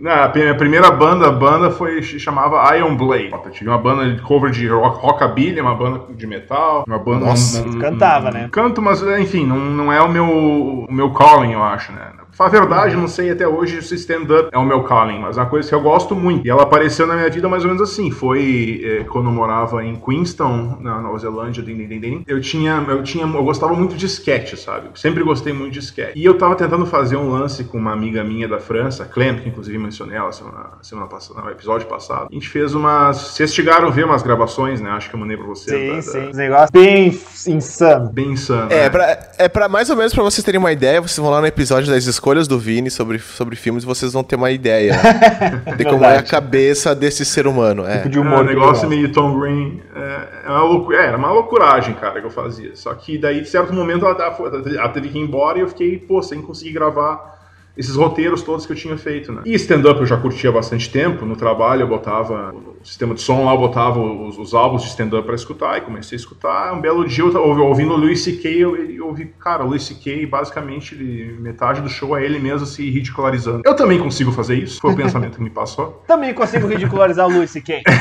Não, 0.00 0.10
a 0.12 0.32
minha 0.34 0.54
primeira 0.54 0.90
banda, 0.90 1.26
a 1.28 1.32
banda 1.32 1.70
foi 1.70 2.00
chamava 2.02 2.76
Iron 2.76 2.96
Blade. 2.96 3.30
Eu 3.32 3.50
tive 3.50 3.68
uma 3.68 3.78
banda 3.78 4.12
de 4.14 4.22
cover 4.22 4.50
de 4.50 4.66
rock, 4.68 5.00
rockabilly, 5.04 5.60
uma 5.60 5.74
banda 5.74 6.12
de 6.14 6.26
metal, 6.26 6.84
uma 6.86 6.98
banda 6.98 7.26
Nossa, 7.26 7.62
um- 7.62 7.70
um- 7.76 7.78
cantava, 7.80 8.30
né? 8.30 8.48
Canto, 8.52 8.80
mas 8.80 9.02
enfim, 9.02 9.44
não, 9.44 9.56
não 9.58 9.92
é 9.92 10.00
o 10.00 10.08
meu 10.08 10.26
o 10.28 10.86
meu 10.92 11.10
calling, 11.10 11.52
eu 11.52 11.62
acho, 11.62 11.92
né? 11.92 12.12
Falar 12.32 12.50
a 12.50 12.52
verdade, 12.60 12.94
eu 12.94 13.00
não 13.00 13.08
sei 13.08 13.30
até 13.32 13.48
hoje 13.48 13.82
se 13.82 13.94
stand-up 13.96 14.48
é 14.52 14.58
o 14.58 14.64
meu 14.64 14.84
calling, 14.84 15.18
mas 15.18 15.36
é 15.36 15.40
uma 15.40 15.48
coisa 15.48 15.68
que 15.68 15.74
eu 15.74 15.80
gosto 15.80 16.14
muito. 16.14 16.46
E 16.46 16.50
ela 16.50 16.62
apareceu 16.62 17.04
na 17.06 17.14
minha 17.16 17.28
vida 17.28 17.48
mais 17.48 17.64
ou 17.64 17.70
menos 17.70 17.82
assim. 17.82 18.10
Foi 18.12 18.80
eh, 18.84 19.04
quando 19.10 19.26
eu 19.26 19.32
morava 19.32 19.84
em 19.84 19.96
Queenstown, 19.96 20.78
na 20.80 21.00
Nova 21.00 21.18
Zelândia, 21.18 21.62
din, 21.62 21.76
din, 21.76 21.88
din, 21.88 22.00
din. 22.00 22.24
eu 22.28 22.40
tinha, 22.40 22.84
eu 22.88 23.02
tinha, 23.02 23.24
eu 23.26 23.44
gostava 23.44 23.74
muito 23.74 23.96
de 23.96 24.06
sketch, 24.06 24.54
sabe? 24.54 24.88
Sempre 24.94 25.24
gostei 25.24 25.52
muito 25.52 25.72
de 25.72 25.80
sketch. 25.80 26.12
E 26.14 26.24
eu 26.24 26.38
tava 26.38 26.54
tentando 26.54 26.86
fazer 26.86 27.16
um 27.16 27.28
lance 27.30 27.64
com 27.64 27.76
uma 27.76 27.92
amiga 27.92 28.22
minha 28.22 28.46
da 28.46 28.60
França, 28.60 29.04
Clem, 29.04 29.36
que 29.40 29.48
inclusive 29.48 29.76
mencionei 29.76 30.16
ela 30.16 30.30
semana, 30.30 30.70
semana 30.80 31.08
passada, 31.08 31.40
no 31.40 31.50
episódio 31.50 31.88
passado. 31.88 32.28
A 32.30 32.34
gente 32.34 32.48
fez 32.48 32.72
umas. 32.74 33.16
Vocês 33.16 33.52
chegaram 33.52 33.88
a 33.88 33.90
ver 33.90 34.04
umas 34.04 34.22
gravações, 34.22 34.80
né? 34.80 34.90
Acho 34.90 35.08
que 35.10 35.16
eu 35.16 35.20
mandei 35.20 35.36
pra 35.36 35.46
você. 35.46 35.70
Sim, 35.70 35.88
da- 35.88 35.94
da- 35.96 36.02
sim. 36.02 36.30
Os 36.30 36.36
negócios 36.36 36.70
bem 36.70 37.18
insano. 37.48 38.10
Bem 38.10 38.32
insano. 38.32 38.70
É, 38.72 38.82
né? 38.84 38.90
pra, 38.90 39.18
é 39.38 39.48
pra 39.48 39.68
mais 39.68 39.90
ou 39.90 39.96
menos 39.96 40.14
pra 40.14 40.22
vocês 40.22 40.44
terem 40.44 40.58
uma 40.58 40.70
ideia, 40.72 41.00
vocês 41.00 41.18
vão 41.18 41.30
lá 41.30 41.40
no 41.40 41.46
episódio 41.46 41.90
das 41.92 42.06
escolhas 42.18 42.48
do 42.48 42.58
Vini 42.58 42.90
sobre, 42.90 43.18
sobre 43.20 43.54
filmes 43.54 43.84
vocês 43.84 44.12
vão 44.12 44.24
ter 44.24 44.34
uma 44.36 44.50
ideia 44.50 44.92
né, 44.96 45.74
de 45.78 45.84
como 45.84 46.04
é 46.04 46.16
a 46.18 46.22
cabeça 46.22 46.94
desse 46.94 47.24
ser 47.24 47.46
humano. 47.46 47.86
É. 47.86 47.98
Tipo 47.98 48.08
de 48.08 48.18
É, 48.18 48.20
humor. 48.20 48.42
um 48.44 48.46
que 48.48 48.54
negócio 48.54 48.88
meio 48.88 49.12
Tom 49.12 49.38
Green. 49.38 49.80
É, 49.94 50.28
é 50.46 50.48
uma 50.50 50.62
loucu- 50.64 50.92
é, 50.92 51.06
era 51.06 51.16
uma 51.16 51.30
loucuragem, 51.30 51.94
cara, 51.94 52.20
que 52.20 52.26
eu 52.26 52.30
fazia. 52.30 52.74
Só 52.74 52.92
que 52.94 53.16
daí, 53.18 53.40
de 53.40 53.48
certo 53.48 53.72
momento, 53.72 54.04
ela, 54.04 54.16
ela- 54.20 54.62
ela 54.78 54.88
teve 54.88 55.08
que 55.08 55.18
ir 55.18 55.22
embora 55.22 55.58
e 55.58 55.60
eu 55.62 55.68
fiquei, 55.68 55.96
pô, 55.98 56.20
sem 56.22 56.42
conseguir 56.42 56.72
gravar 56.72 57.37
esses 57.78 57.94
roteiros 57.94 58.42
todos 58.42 58.66
que 58.66 58.72
eu 58.72 58.76
tinha 58.76 58.98
feito, 58.98 59.32
né? 59.32 59.42
E 59.46 59.54
stand-up 59.54 60.00
eu 60.00 60.06
já 60.06 60.16
curtia 60.16 60.50
há 60.50 60.52
bastante 60.52 60.90
tempo. 60.90 61.24
No 61.24 61.36
trabalho 61.36 61.82
eu 61.82 61.88
botava 61.88 62.52
o 62.52 62.84
sistema 62.84 63.14
de 63.14 63.22
som 63.22 63.44
lá, 63.44 63.52
eu 63.54 63.58
botava 63.58 64.00
os, 64.00 64.36
os 64.36 64.52
álbuns 64.52 64.82
de 64.82 64.88
stand-up 64.88 65.24
pra 65.24 65.34
escutar 65.36 65.78
e 65.78 65.82
comecei 65.82 66.16
a 66.16 66.20
escutar. 66.20 66.74
Um 66.74 66.80
belo 66.80 67.06
dia 67.06 67.22
eu 67.24 67.32
tava 67.32 67.44
ouvi- 67.44 67.60
ouvindo 67.60 67.92
o 67.94 67.96
Louis 67.96 68.20
C.K. 68.20 68.50
Eu, 68.58 68.74
eu 68.76 69.06
ouvi, 69.06 69.26
cara, 69.38 69.64
o 69.64 69.68
Louis 69.68 69.82
C.K. 69.84 70.26
basicamente 70.26 70.94
ele- 70.94 71.38
metade 71.40 71.80
do 71.80 71.88
show 71.88 72.16
é 72.18 72.24
ele 72.24 72.38
mesmo 72.40 72.66
se 72.66 72.90
ridicularizando. 72.90 73.62
Eu 73.64 73.76
também 73.76 73.98
consigo 74.00 74.32
fazer 74.32 74.56
isso, 74.56 74.80
foi 74.80 74.92
o 74.92 74.96
pensamento 74.96 75.36
que 75.36 75.42
me 75.42 75.50
passou. 75.50 76.02
Também 76.08 76.34
consigo 76.34 76.66
ridicularizar 76.66 77.26
o 77.28 77.30
Luis 77.32 77.50
C.K. 77.50 77.82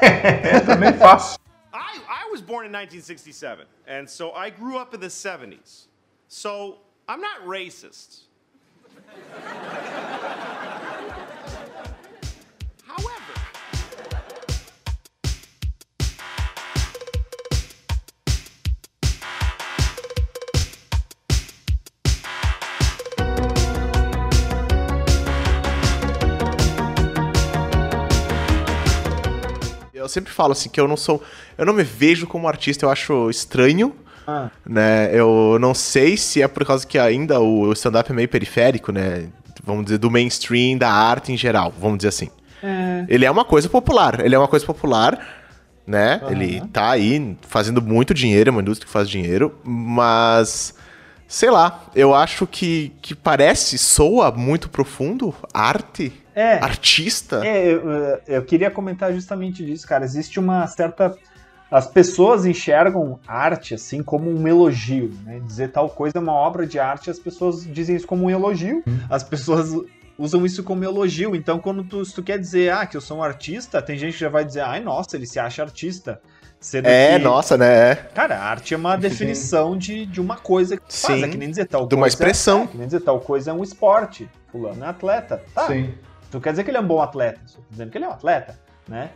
É, 0.00 0.60
também 0.60 0.92
faço. 0.92 1.36
I, 1.74 1.98
I 1.98 2.30
was 2.30 2.40
born 2.40 2.64
in 2.66 2.70
1967, 2.70 3.66
and 3.88 4.06
so 4.06 4.26
I 4.36 4.48
grew 4.48 4.78
up 4.80 4.94
in 4.94 5.00
the 5.00 5.08
70s. 5.08 5.88
So 6.28 6.78
I'm 7.08 7.20
not 7.20 7.44
racist. 7.44 8.27
Eu 30.08 30.10
sempre 30.10 30.32
falo 30.32 30.52
assim 30.52 30.70
que 30.70 30.80
eu 30.80 30.88
não 30.88 30.96
sou. 30.96 31.22
Eu 31.58 31.66
não 31.66 31.74
me 31.74 31.82
vejo 31.82 32.26
como 32.26 32.48
artista, 32.48 32.86
eu 32.86 32.90
acho 32.90 33.28
estranho. 33.28 33.94
Ah. 34.30 34.50
Né? 34.66 35.08
Eu 35.10 35.56
não 35.58 35.72
sei 35.72 36.18
se 36.18 36.42
é 36.42 36.46
por 36.46 36.62
causa 36.66 36.86
que 36.86 36.98
ainda 36.98 37.40
o 37.40 37.72
stand-up 37.72 38.12
é 38.12 38.14
meio 38.14 38.28
periférico, 38.28 38.92
né? 38.92 39.28
Vamos 39.64 39.84
dizer, 39.86 39.96
do 39.96 40.10
mainstream, 40.10 40.76
da 40.76 40.90
arte 40.90 41.32
em 41.32 41.36
geral, 41.36 41.72
vamos 41.80 41.96
dizer 41.96 42.08
assim. 42.08 42.28
É. 42.62 43.06
Ele 43.08 43.24
é 43.24 43.30
uma 43.30 43.44
coisa 43.44 43.70
popular, 43.70 44.20
ele 44.20 44.34
é 44.34 44.38
uma 44.38 44.46
coisa 44.46 44.66
popular, 44.66 45.18
né? 45.86 46.20
Ele 46.28 46.60
tá 46.72 46.90
aí 46.90 47.38
fazendo 47.40 47.80
muito 47.80 48.12
dinheiro, 48.12 48.50
é 48.50 48.52
uma 48.52 48.60
indústria 48.60 48.86
que 48.86 48.92
faz 48.92 49.08
dinheiro, 49.08 49.54
mas 49.64 50.74
sei 51.26 51.50
lá, 51.50 51.84
eu 51.94 52.14
acho 52.14 52.46
que, 52.46 52.92
que 53.00 53.14
parece, 53.14 53.78
soa 53.78 54.30
muito 54.30 54.68
profundo, 54.68 55.34
arte, 55.54 56.12
É. 56.34 56.54
artista. 56.62 57.46
É, 57.46 57.72
eu, 57.72 58.20
eu 58.26 58.42
queria 58.44 58.70
comentar 58.70 59.12
justamente 59.12 59.64
disso, 59.64 59.86
cara. 59.86 60.04
Existe 60.04 60.38
uma 60.38 60.66
certa. 60.66 61.16
As 61.70 61.86
pessoas 61.86 62.46
enxergam 62.46 63.18
arte 63.26 63.74
assim 63.74 64.02
como 64.02 64.30
um 64.30 64.48
elogio, 64.48 65.12
né? 65.24 65.40
Dizer 65.40 65.68
tal 65.68 65.88
coisa 65.90 66.16
é 66.16 66.20
uma 66.20 66.32
obra 66.32 66.66
de 66.66 66.78
arte, 66.78 67.10
as 67.10 67.18
pessoas 67.18 67.64
dizem 67.66 67.96
isso 67.96 68.06
como 68.06 68.24
um 68.24 68.30
elogio. 68.30 68.82
As 69.10 69.22
pessoas 69.22 69.70
usam 70.18 70.44
isso 70.46 70.64
como 70.64 70.82
elogio. 70.82 71.36
Então, 71.36 71.58
quando 71.58 71.84
tu, 71.84 72.04
se 72.04 72.14
tu 72.14 72.22
quer 72.22 72.38
dizer 72.38 72.72
ah, 72.72 72.86
que 72.86 72.96
eu 72.96 73.00
sou 73.00 73.18
um 73.18 73.22
artista, 73.22 73.82
tem 73.82 73.98
gente 73.98 74.14
que 74.14 74.20
já 74.20 74.28
vai 74.28 74.44
dizer, 74.44 74.60
ai, 74.62 74.80
nossa, 74.80 75.16
ele 75.16 75.26
se 75.26 75.38
acha 75.38 75.62
artista. 75.62 76.20
Sendo 76.60 76.86
É, 76.88 77.18
que, 77.18 77.24
nossa, 77.24 77.56
né? 77.56 77.90
É. 77.90 77.94
Cara, 77.94 78.36
arte 78.40 78.74
é 78.74 78.76
uma 78.76 78.96
definição 78.96 79.76
de, 79.78 80.04
de 80.06 80.20
uma 80.20 80.36
coisa 80.36 80.76
que 80.76 80.82
tu 80.82 80.92
faz. 80.96 81.20
Sim. 81.20 81.24
É 81.24 81.28
que 81.28 81.36
nem 81.36 81.50
dizer 81.50 81.66
tal 81.66 81.86
De 81.86 81.94
uma 81.94 82.02
coisa. 82.02 82.14
expressão. 82.14 82.64
É, 82.64 82.66
que 82.66 82.76
nem 82.78 82.86
dizer 82.86 83.00
tal 83.00 83.20
coisa 83.20 83.52
é 83.52 83.54
um 83.54 83.62
esporte. 83.62 84.28
Fulano 84.50 84.84
é 84.84 84.88
atleta. 84.88 85.40
Tá, 85.54 85.68
Sim. 85.68 85.94
Tu 86.32 86.40
quer 86.40 86.50
dizer 86.50 86.64
que 86.64 86.70
ele 86.70 86.78
é 86.78 86.80
um 86.80 86.86
bom 86.86 87.00
atleta, 87.00 87.40
só 87.46 87.58
tô 87.58 87.64
dizendo 87.70 87.90
que 87.90 87.96
ele 87.98 88.04
é 88.04 88.08
um 88.08 88.12
atleta, 88.12 88.58
né? 88.88 89.10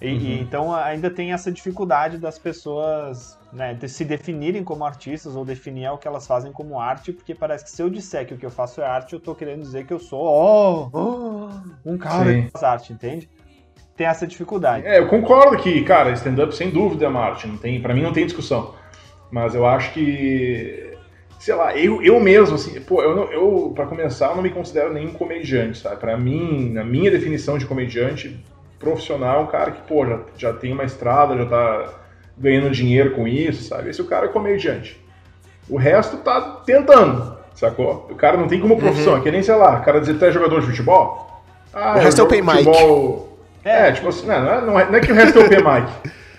E, 0.00 0.06
e 0.08 0.40
então 0.40 0.72
ainda 0.74 1.10
tem 1.10 1.32
essa 1.32 1.50
dificuldade 1.50 2.18
das 2.18 2.38
pessoas 2.38 3.36
né, 3.52 3.74
de 3.74 3.88
se 3.88 4.04
definirem 4.04 4.62
como 4.62 4.84
artistas 4.84 5.34
ou 5.34 5.44
definir 5.44 5.88
o 5.90 5.98
que 5.98 6.06
elas 6.06 6.26
fazem 6.26 6.52
como 6.52 6.78
arte, 6.80 7.12
porque 7.12 7.34
parece 7.34 7.64
que 7.64 7.70
se 7.70 7.82
eu 7.82 7.90
disser 7.90 8.26
que 8.26 8.34
o 8.34 8.38
que 8.38 8.46
eu 8.46 8.50
faço 8.50 8.80
é 8.80 8.86
arte, 8.86 9.14
eu 9.14 9.20
tô 9.20 9.34
querendo 9.34 9.62
dizer 9.62 9.86
que 9.86 9.92
eu 9.92 9.98
sou 9.98 10.20
ó, 10.22 10.88
ó, 10.92 11.50
um 11.84 11.98
cara 11.98 12.32
Sim. 12.32 12.42
que 12.42 12.50
faz 12.52 12.64
arte, 12.64 12.92
entende? 12.92 13.28
Tem 13.96 14.06
essa 14.06 14.26
dificuldade. 14.26 14.86
É, 14.86 14.98
eu 14.98 15.08
concordo 15.08 15.56
que, 15.60 15.82
cara, 15.82 16.12
stand-up 16.12 16.54
sem 16.54 16.70
dúvida 16.70 17.04
é 17.04 17.08
uma 17.08 17.20
arte, 17.20 17.48
não 17.48 17.56
tem, 17.56 17.80
pra 17.82 17.92
mim 17.94 18.02
não 18.02 18.12
tem 18.12 18.24
discussão. 18.24 18.74
Mas 19.30 19.54
eu 19.54 19.66
acho 19.66 19.92
que, 19.92 20.92
sei 21.40 21.54
lá, 21.54 21.76
eu, 21.76 22.00
eu 22.02 22.20
mesmo, 22.20 22.54
assim, 22.54 22.80
pô, 22.80 23.02
eu, 23.02 23.16
não- 23.16 23.32
eu, 23.32 23.72
pra 23.74 23.86
começar, 23.86 24.28
eu 24.30 24.36
não 24.36 24.42
me 24.42 24.50
considero 24.50 24.92
nenhum 24.92 25.12
comediante, 25.12 25.78
sabe? 25.78 25.96
Pra 25.96 26.16
mim, 26.16 26.70
na 26.72 26.84
minha 26.84 27.10
definição 27.10 27.58
de 27.58 27.66
comediante 27.66 28.38
profissional, 28.78 29.40
é 29.40 29.42
um 29.42 29.46
cara 29.46 29.70
que, 29.72 29.80
pô, 29.82 30.06
já, 30.06 30.18
já 30.36 30.52
tem 30.52 30.72
uma 30.72 30.84
estrada, 30.84 31.36
já 31.36 31.46
tá 31.46 31.84
ganhando 32.36 32.70
dinheiro 32.70 33.12
com 33.12 33.26
isso, 33.26 33.64
sabe? 33.64 33.90
Esse 33.90 34.00
o 34.00 34.06
cara 34.06 34.26
é 34.26 34.28
comediante. 34.28 35.00
O 35.68 35.76
resto 35.76 36.18
tá 36.18 36.40
tentando, 36.64 37.36
sacou? 37.54 38.06
O 38.10 38.14
cara 38.14 38.36
não 38.36 38.46
tem 38.48 38.60
como 38.60 38.76
profissão, 38.78 39.16
é 39.16 39.20
que 39.20 39.30
nem, 39.30 39.42
sei 39.42 39.54
lá, 39.56 39.78
o 39.78 39.84
cara 39.84 40.00
dizer 40.00 40.14
que 40.14 40.18
tu 40.20 40.24
é 40.24 40.32
jogador 40.32 40.60
de 40.60 40.66
futebol. 40.66 41.42
Ah, 41.74 41.94
O 41.96 41.98
resto 42.00 42.18
é 42.18 42.22
eu 42.22 42.26
open 42.26 42.38
jogo 42.42 42.52
mic. 42.56 42.64
futebol- 42.64 43.38
É, 43.64 43.92
tipo 43.92 44.08
assim, 44.08 44.26
não, 44.26 44.40
não 44.42 44.50
é, 44.52 44.60
não 44.62 44.80
é- 44.80 44.84
não 44.86 44.94
é 44.94 45.00
que 45.00 45.12
o 45.12 45.14
resto 45.14 45.38
é 45.38 45.44
open 45.44 45.58
mic. 45.58 45.88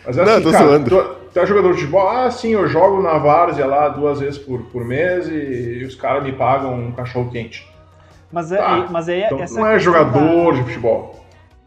Mas 0.05 0.17
é 0.17 0.25
Não, 0.25 0.33
assim, 0.33 0.43
tô 0.43 0.51
cara, 0.51 0.65
zoando. 0.65 0.89
tu, 0.89 1.15
tu 1.33 1.39
é 1.39 1.45
jogador 1.45 1.73
de 1.73 1.79
futebol? 1.81 2.09
Ah, 2.09 2.31
sim, 2.31 2.53
eu 2.53 2.67
jogo 2.67 3.01
na 3.03 3.17
várzea 3.19 3.67
lá 3.67 3.89
duas 3.89 4.19
vezes 4.21 4.39
por, 4.39 4.61
por 4.71 4.83
mês 4.85 5.27
e, 5.27 5.83
os 5.85 5.93
caras 5.95 6.23
me 6.23 6.31
pagam 6.31 6.73
um 6.73 6.91
cachorro 6.91 7.29
quente. 7.29 7.69
Mas 8.31 8.51
é, 8.51 8.57
Tá, 8.57 8.87
mas 8.89 9.09
aí 9.09 9.23
Então 9.23 9.39
essa 9.39 9.59
não 9.59 9.67
é 9.67 9.77
jogador 9.77 10.53
da- 10.53 10.57
de 10.59 10.63
futebol. 10.63 11.18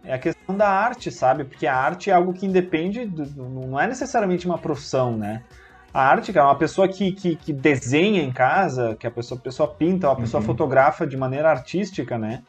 É 0.04 0.14
a 0.14 0.18
questão 0.18 0.56
da 0.56 0.68
arte, 0.68 1.10
sabe? 1.10 1.44
Porque 1.44 1.66
a 1.66 1.76
arte 1.76 2.10
é 2.10 2.12
algo 2.12 2.32
que 2.32 2.44
independe, 2.46 3.06
do, 3.06 3.24
do- 3.24 3.48
não 3.48 3.78
é 3.80 3.86
necessariamente 3.86 4.46
uma 4.46 4.58
profissão, 4.58 5.16
né? 5.16 5.42
A 5.94 6.02
arte, 6.08 6.32
cara, 6.32 6.46
uma 6.46 6.56
pessoa 6.58 6.88
que, 6.88 7.12
que, 7.12 7.36
que 7.36 7.52
desenha 7.52 8.22
em 8.22 8.32
casa, 8.32 8.96
que 8.98 9.06
a 9.06 9.10
pessoa, 9.10 9.38
a 9.38 9.42
pessoa 9.42 9.68
pinta, 9.68 10.08
uma 10.08 10.16
pessoa 10.16 10.40
Uhum. 10.40 10.46
fotografa 10.46 11.06
de 11.06 11.16
maneira 11.16 11.50
artística, 11.50 12.18
né? 12.18 12.42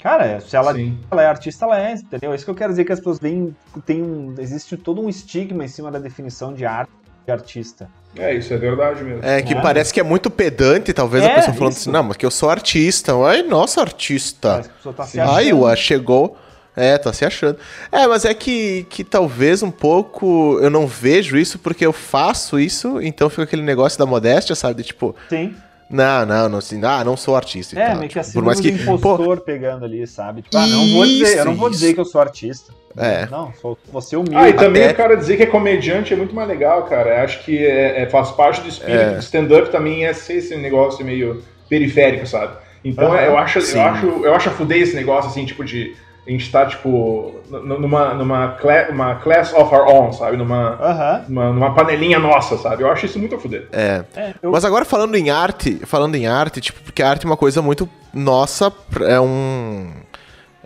Cara, 0.00 0.40
se 0.40 0.54
ela, 0.54 0.72
ela 1.10 1.22
é 1.22 1.26
artista, 1.26 1.64
ela 1.64 1.80
é, 1.80 1.94
entendeu? 1.94 2.32
É 2.32 2.36
isso 2.36 2.44
que 2.44 2.50
eu 2.50 2.54
quero 2.54 2.70
dizer 2.72 2.84
que 2.84 2.92
as 2.92 2.98
pessoas 3.00 3.18
veem, 3.18 3.56
tem 3.84 4.02
um, 4.02 4.34
existe 4.38 4.76
todo 4.76 5.00
um 5.02 5.08
estigma 5.08 5.64
em 5.64 5.68
cima 5.68 5.90
da 5.90 5.98
definição 5.98 6.52
de 6.52 6.64
arte 6.66 6.92
de 7.24 7.32
artista. 7.32 7.88
É, 8.16 8.32
isso 8.34 8.54
é 8.54 8.56
verdade 8.58 9.02
mesmo. 9.02 9.24
É, 9.24 9.42
que 9.42 9.54
É. 9.54 9.60
parece 9.60 9.92
que 9.92 9.98
é 9.98 10.02
muito 10.04 10.30
pedante, 10.30 10.92
talvez, 10.92 11.24
É, 11.24 11.32
a 11.32 11.34
pessoa 11.34 11.54
falando 11.56 11.72
isso. 11.72 11.80
assim, 11.80 11.90
não, 11.90 12.04
mas 12.04 12.16
que 12.16 12.24
eu 12.24 12.30
sou 12.30 12.48
artista. 12.50 13.14
Ai, 13.26 13.42
nossa, 13.42 13.80
artista. 13.80 14.50
Parece 14.50 14.68
que 14.68 14.74
a 14.74 14.76
pessoa 14.76 14.94
tá 14.94 15.04
se 15.06 15.18
Ai, 15.18 15.46
achando. 15.48 15.62
ué, 15.62 15.74
chegou. 15.76 16.36
É, 16.76 16.98
tá 16.98 17.10
se 17.12 17.24
achando. 17.24 17.56
É, 17.90 18.06
mas 18.06 18.24
é 18.26 18.34
que, 18.34 18.86
que 18.90 19.02
talvez 19.02 19.62
um 19.62 19.70
pouco 19.70 20.58
eu 20.60 20.68
não 20.68 20.86
vejo 20.86 21.36
isso 21.38 21.58
porque 21.58 21.86
eu 21.86 21.92
faço 21.92 22.60
isso, 22.60 23.00
então 23.00 23.30
fica 23.30 23.44
aquele 23.44 23.62
negócio 23.62 23.98
da 23.98 24.04
modéstia, 24.04 24.54
sabe? 24.54 24.82
De 24.82 24.88
tipo, 24.88 25.16
Sim. 25.30 25.54
não, 25.88 26.26
não, 26.26 26.48
não, 26.50 26.58
assim, 26.58 26.78
ah, 26.84 27.02
não 27.02 27.16
sou 27.16 27.34
artista. 27.34 27.78
É, 27.80 27.86
tal. 27.88 27.96
meio 27.96 28.02
que 28.02 28.08
Tipo, 28.08 28.20
assim, 28.20 28.32
por 28.34 28.42
mais 28.44 28.60
que. 28.60 28.72
Pô, 28.72 28.94
impostor 28.96 29.40
pegando 29.40 29.84
ali, 29.86 30.06
sabe? 30.06 30.42
Tipo, 30.42 30.56
ah, 30.58 30.66
não 30.66 30.86
vou 30.92 31.06
dizer, 31.06 31.38
eu 31.38 31.44
não 31.46 31.54
vou 31.54 31.70
Isso, 31.70 31.80
dizer 31.80 31.94
que 31.94 32.00
eu 32.00 32.04
sou 32.04 32.20
artista. 32.20 32.72
É. 32.98 33.26
Não, 33.30 33.52
sou, 33.60 33.78
vou 33.90 34.00
ser 34.02 34.16
humilde. 34.16 34.36
Ah, 34.36 34.48
e 34.48 34.52
também 34.54 34.84
Até- 34.84 34.92
o 34.92 34.96
cara 34.96 35.16
dizer 35.16 35.36
que 35.36 35.42
é 35.42 35.46
comediante 35.46 36.12
é 36.12 36.16
muito 36.16 36.34
mais 36.34 36.48
legal, 36.48 36.82
cara. 36.84 37.10
Eu 37.18 37.24
acho 37.24 37.42
que 37.44 37.58
é- 37.64 38.02
é- 38.02 38.08
faz 38.08 38.30
parte 38.30 38.60
do 38.62 38.68
espírito 38.68 38.98
É. 39.02 39.14
do 39.14 39.18
stand-up 39.20 39.70
também 39.70 40.04
é 40.06 40.12
ser 40.14 40.34
esse 40.34 40.56
negócio 40.56 41.04
meio 41.04 41.42
periférico, 41.68 42.26
sabe? 42.26 42.56
Então 42.84 43.12
Aham, 43.12 43.20
eu 43.22 43.36
acho, 43.38 43.60
sim. 43.60 43.76
eu 43.78 43.82
acho, 43.82 44.06
eu 44.24 44.34
acho 44.34 44.48
a 44.48 44.52
fuder 44.52 44.78
esse 44.80 44.94
negócio 44.94 45.30
assim, 45.30 45.44
tipo 45.44 45.62
de 45.64 45.94
a 46.26 46.30
gente 46.30 46.50
tá 46.50 46.66
tipo 46.66 47.36
numa 47.50 48.12
numa 48.14 48.48
cla 48.52 48.88
uma 48.90 49.14
class 49.16 49.52
of 49.52 49.72
our 49.74 49.86
own, 49.88 50.12
sabe? 50.12 50.36
Numa, 50.36 51.24
numa 51.28 51.52
numa 51.52 51.74
panelinha 51.74 52.18
nossa, 52.18 52.58
sabe? 52.58 52.82
Eu 52.82 52.90
acho 52.90 53.06
isso 53.06 53.18
muito 53.18 53.34
a 53.34 53.38
fuder. 53.38 53.68
É. 53.72 54.02
É, 54.16 54.34
eu- 54.42 54.50
Mas 54.50 54.64
agora 54.64 54.84
falando 54.84 55.14
em 55.16 55.30
arte, 55.30 55.80
falando 55.86 56.14
em 56.16 56.26
arte, 56.26 56.60
tipo, 56.60 56.80
porque 56.82 57.02
a 57.02 57.08
arte 57.10 57.24
é 57.24 57.28
uma 57.28 57.36
coisa 57.36 57.62
muito 57.62 57.88
nossa, 58.12 58.72
é 59.02 59.20
um. 59.20 59.92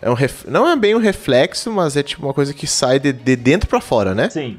É 0.03 0.09
um 0.09 0.15
ref- 0.15 0.47
não 0.49 0.67
é 0.67 0.75
bem 0.77 0.95
um 0.95 0.99
reflexo, 0.99 1.71
mas 1.71 1.95
é 1.95 2.03
tipo 2.03 2.25
uma 2.25 2.33
coisa 2.33 2.55
que 2.55 2.67
sai 2.67 2.99
de, 2.99 3.13
de 3.13 3.37
dentro 3.37 3.69
pra 3.69 3.83
fora, 3.83 4.15
né? 4.15 4.31
Sim. 4.31 4.59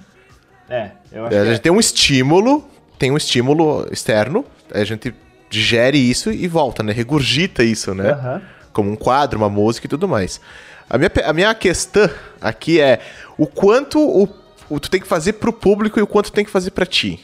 É, 0.69 0.91
eu 1.11 1.25
acho 1.25 1.35
É, 1.35 1.39
a 1.39 1.45
gente 1.45 1.61
tem 1.61 1.71
um 1.71 1.79
estímulo, 1.79 2.63
tem 2.99 3.09
um 3.11 3.17
estímulo 3.17 3.87
externo, 3.91 4.45
a 4.71 4.83
gente 4.83 5.13
digere 5.49 5.97
isso 5.97 6.31
e 6.31 6.47
volta, 6.47 6.83
né? 6.83 6.93
Regurgita 6.93 7.63
isso, 7.63 7.93
né? 7.95 8.11
Aham. 8.11 8.41
Como 8.73 8.91
um 8.91 8.95
quadro, 8.95 9.37
uma 9.37 9.49
música 9.49 9.87
e 9.87 9.89
tudo 9.89 10.07
mais. 10.07 10.39
A 10.89 10.97
minha, 10.97 11.11
a 11.25 11.33
minha 11.33 11.55
questão 11.55 12.09
aqui 12.39 12.79
é 12.79 13.01
o 13.37 13.47
quanto 13.47 13.99
o, 13.99 14.29
o 14.69 14.79
tu 14.79 14.89
tem 14.89 14.99
que 15.01 15.07
fazer 15.07 15.33
pro 15.33 15.53
público 15.53 15.99
e 15.99 16.01
o 16.01 16.07
quanto 16.07 16.31
tu 16.31 16.33
tem 16.33 16.45
que 16.45 16.51
fazer 16.51 16.71
pra 16.71 16.85
ti. 16.85 17.19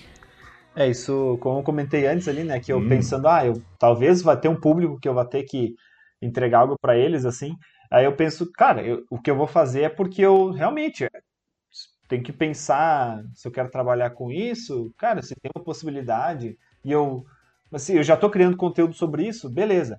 É, 0.75 0.88
isso, 0.88 1.38
como 1.42 1.60
eu 1.60 1.63
comentei 1.63 2.06
antes 2.06 2.27
ali, 2.27 2.44
né, 2.44 2.60
que 2.60 2.72
eu 2.72 2.80
Hum. 2.80 2.88
pensando, 2.88 3.27
ah, 3.27 3.46
eu 3.46 3.63
talvez 3.80 4.22
vai 4.22 4.39
ter 4.39 4.48
um 4.48 4.60
público 4.60 5.00
que 5.00 5.10
eu 5.10 5.13
vou 5.13 5.25
ter 5.25 5.44
que 5.44 5.74
entregar 6.22 6.60
algo 6.60 6.77
pra 6.80 6.96
eles, 6.96 7.25
assim, 7.25 7.56
aí 7.92 8.06
eu 8.06 8.16
penso, 8.16 8.51
cara, 8.51 8.82
eu- 8.86 9.04
o 9.10 9.20
que 9.20 9.30
eu 9.32 9.36
vou 9.36 9.48
fazer 9.48 9.84
é 9.84 9.89
porque 9.89 10.22
eu 10.22 10.51
realmente 10.51 11.06
é, 11.06 11.10
tenho 12.08 12.24
que 12.24 12.32
pensar 12.34 13.22
se 13.34 13.48
eu 13.48 13.51
quero 13.51 13.70
trabalhar 13.70 14.12
com 14.12 14.32
isso, 14.32 14.94
cara, 14.98 15.22
se 15.22 15.36
tem 15.36 15.51
uma 15.56 15.63
possibilidade, 15.63 16.58
e 16.84 16.92
eu, 16.92 17.25
assim, 17.74 17.96
eu 17.98 18.04
já 18.04 18.16
tô 18.18 18.30
criando 18.30 18.58
conteúdo 18.58 18.94
sobre 18.94 19.27
isso, 19.27 19.50
beleza, 19.50 19.98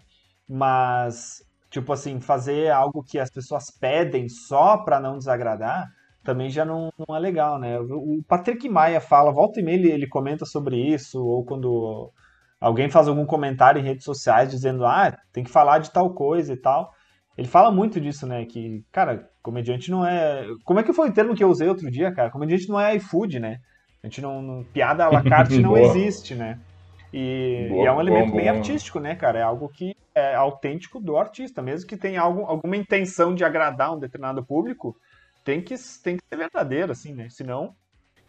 mas, 0.49 1.43
tipo 1.71 1.93
assim, 1.93 2.21
fazer 2.21 2.71
algo 2.71 3.03
que 3.03 3.19
as 3.19 3.31
pessoas 3.31 3.71
pedem 3.79 4.29
só 4.29 4.79
pra 4.79 5.01
não 5.01 5.19
desagradar, 5.19 5.87
também 6.25 6.51
já 6.51 6.65
não, 6.65 6.91
não 7.09 7.17
é 7.17 7.19
legal, 7.19 7.59
né? 7.59 7.79
O 7.81 8.23
Patrick 8.27 8.69
Maia 8.69 9.01
fala, 9.01 9.33
volta 9.33 9.61
e 9.61 9.63
meia 9.63 9.77
ele, 9.77 9.91
ele 9.91 10.09
comenta 10.09 10.45
sobre 10.45 10.77
isso, 10.77 11.23
ou 11.25 11.45
quando 11.45 12.11
alguém 12.61 12.91
faz 12.91 13.09
algum 13.09 13.25
comentário 13.25 13.81
em 13.81 13.85
redes 13.85 14.05
sociais 14.05 14.51
dizendo, 14.51 14.85
ah, 14.85 15.17
tem 15.33 15.45
que 15.45 15.51
falar 15.51 15.79
de 15.79 15.91
tal 15.93 16.13
coisa 16.15 16.53
e 16.53 16.57
tal. 16.57 16.91
Ele 17.37 17.47
fala 17.47 17.71
muito 17.71 18.01
disso, 18.01 18.27
né? 18.27 18.45
Que, 18.47 18.83
cara, 18.91 19.29
comediante 19.43 19.91
não 19.91 20.05
é. 20.05 20.45
Como 20.65 20.81
é 20.81 20.83
que 20.83 20.93
foi 20.93 21.09
o 21.09 21.13
termo 21.13 21.35
que 21.37 21.45
eu 21.45 21.49
usei 21.49 21.69
outro 21.69 21.89
dia, 21.91 22.13
cara? 22.13 22.31
Comediante 22.31 22.69
não 22.69 22.81
é 22.81 22.97
iFood, 22.97 23.39
né? 23.39 23.59
A 24.03 24.07
gente 24.09 24.21
não. 24.21 24.43
não- 24.43 24.65
Piada 24.65 25.05
à 25.05 25.09
la 25.09 25.23
carte 25.23 25.61
não 25.63 25.77
existe, 25.79 26.35
né? 26.35 26.59
E, 27.13 27.67
Boa, 27.71 27.85
e 27.85 27.87
é 27.87 27.93
um 27.93 28.01
elemento 28.01 28.31
boa, 28.31 28.37
bem 28.37 28.49
artístico, 28.49 29.01
né, 29.01 29.15
cara? 29.15 29.39
É 29.39 29.43
algo 29.43 29.69
que 29.69 29.97
é 30.15 30.35
autêntico 30.35 31.01
do 31.01 31.17
artista, 31.17 31.63
mesmo 31.63 31.89
que 31.89 31.97
tenha 31.97 32.21
algo, 32.21 32.43
alguma 32.43 32.77
intenção 32.77 33.35
de 33.35 33.45
agradar 33.45 33.95
um 33.95 33.99
determinado 33.99 34.45
público, 34.45 34.97
tem 35.45 35.61
que, 35.61 35.75
tem 36.03 36.17
que 36.17 36.23
ser 36.29 36.37
verdadeiro, 36.37 36.93
assim, 36.93 37.15
né? 37.15 37.29
Senão. 37.31 37.75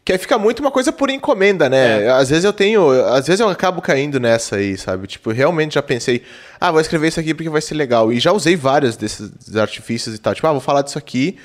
Que 0.05 0.13
aí 0.13 0.17
fica 0.17 0.37
muito 0.37 0.61
uma 0.61 0.71
coisa 0.71 0.91
por 0.91 1.09
encomenda, 1.09 1.69
né? 1.69 2.05
É. 2.05 2.09
Às 2.09 2.29
vezes 2.29 2.45
eu 2.45 2.53
tenho. 2.53 2.89
Às 2.89 3.27
vezes 3.27 3.41
eu 3.41 3.49
acabo 3.49 3.81
caindo 3.81 4.19
nessa 4.19 4.55
aí, 4.55 4.77
sabe? 4.77 5.05
Tipo, 5.07 5.31
realmente 5.31 5.75
já 5.75 5.83
pensei, 5.83 6.23
ah, 6.59 6.71
vou 6.71 6.79
escrever 6.79 7.09
isso 7.09 7.19
aqui 7.19 7.33
porque 7.33 7.49
vai 7.49 7.61
ser 7.61 7.75
legal. 7.75 8.11
E 8.11 8.19
já 8.19 8.31
usei 8.31 8.55
vários 8.55 8.95
desses 8.95 9.55
artifícios 9.55 10.15
e 10.15 10.17
tal. 10.17 10.33
Tipo, 10.33 10.47
ah, 10.47 10.51
vou 10.53 10.61
falar 10.61 10.81
disso 10.81 10.97
aqui. 10.97 11.37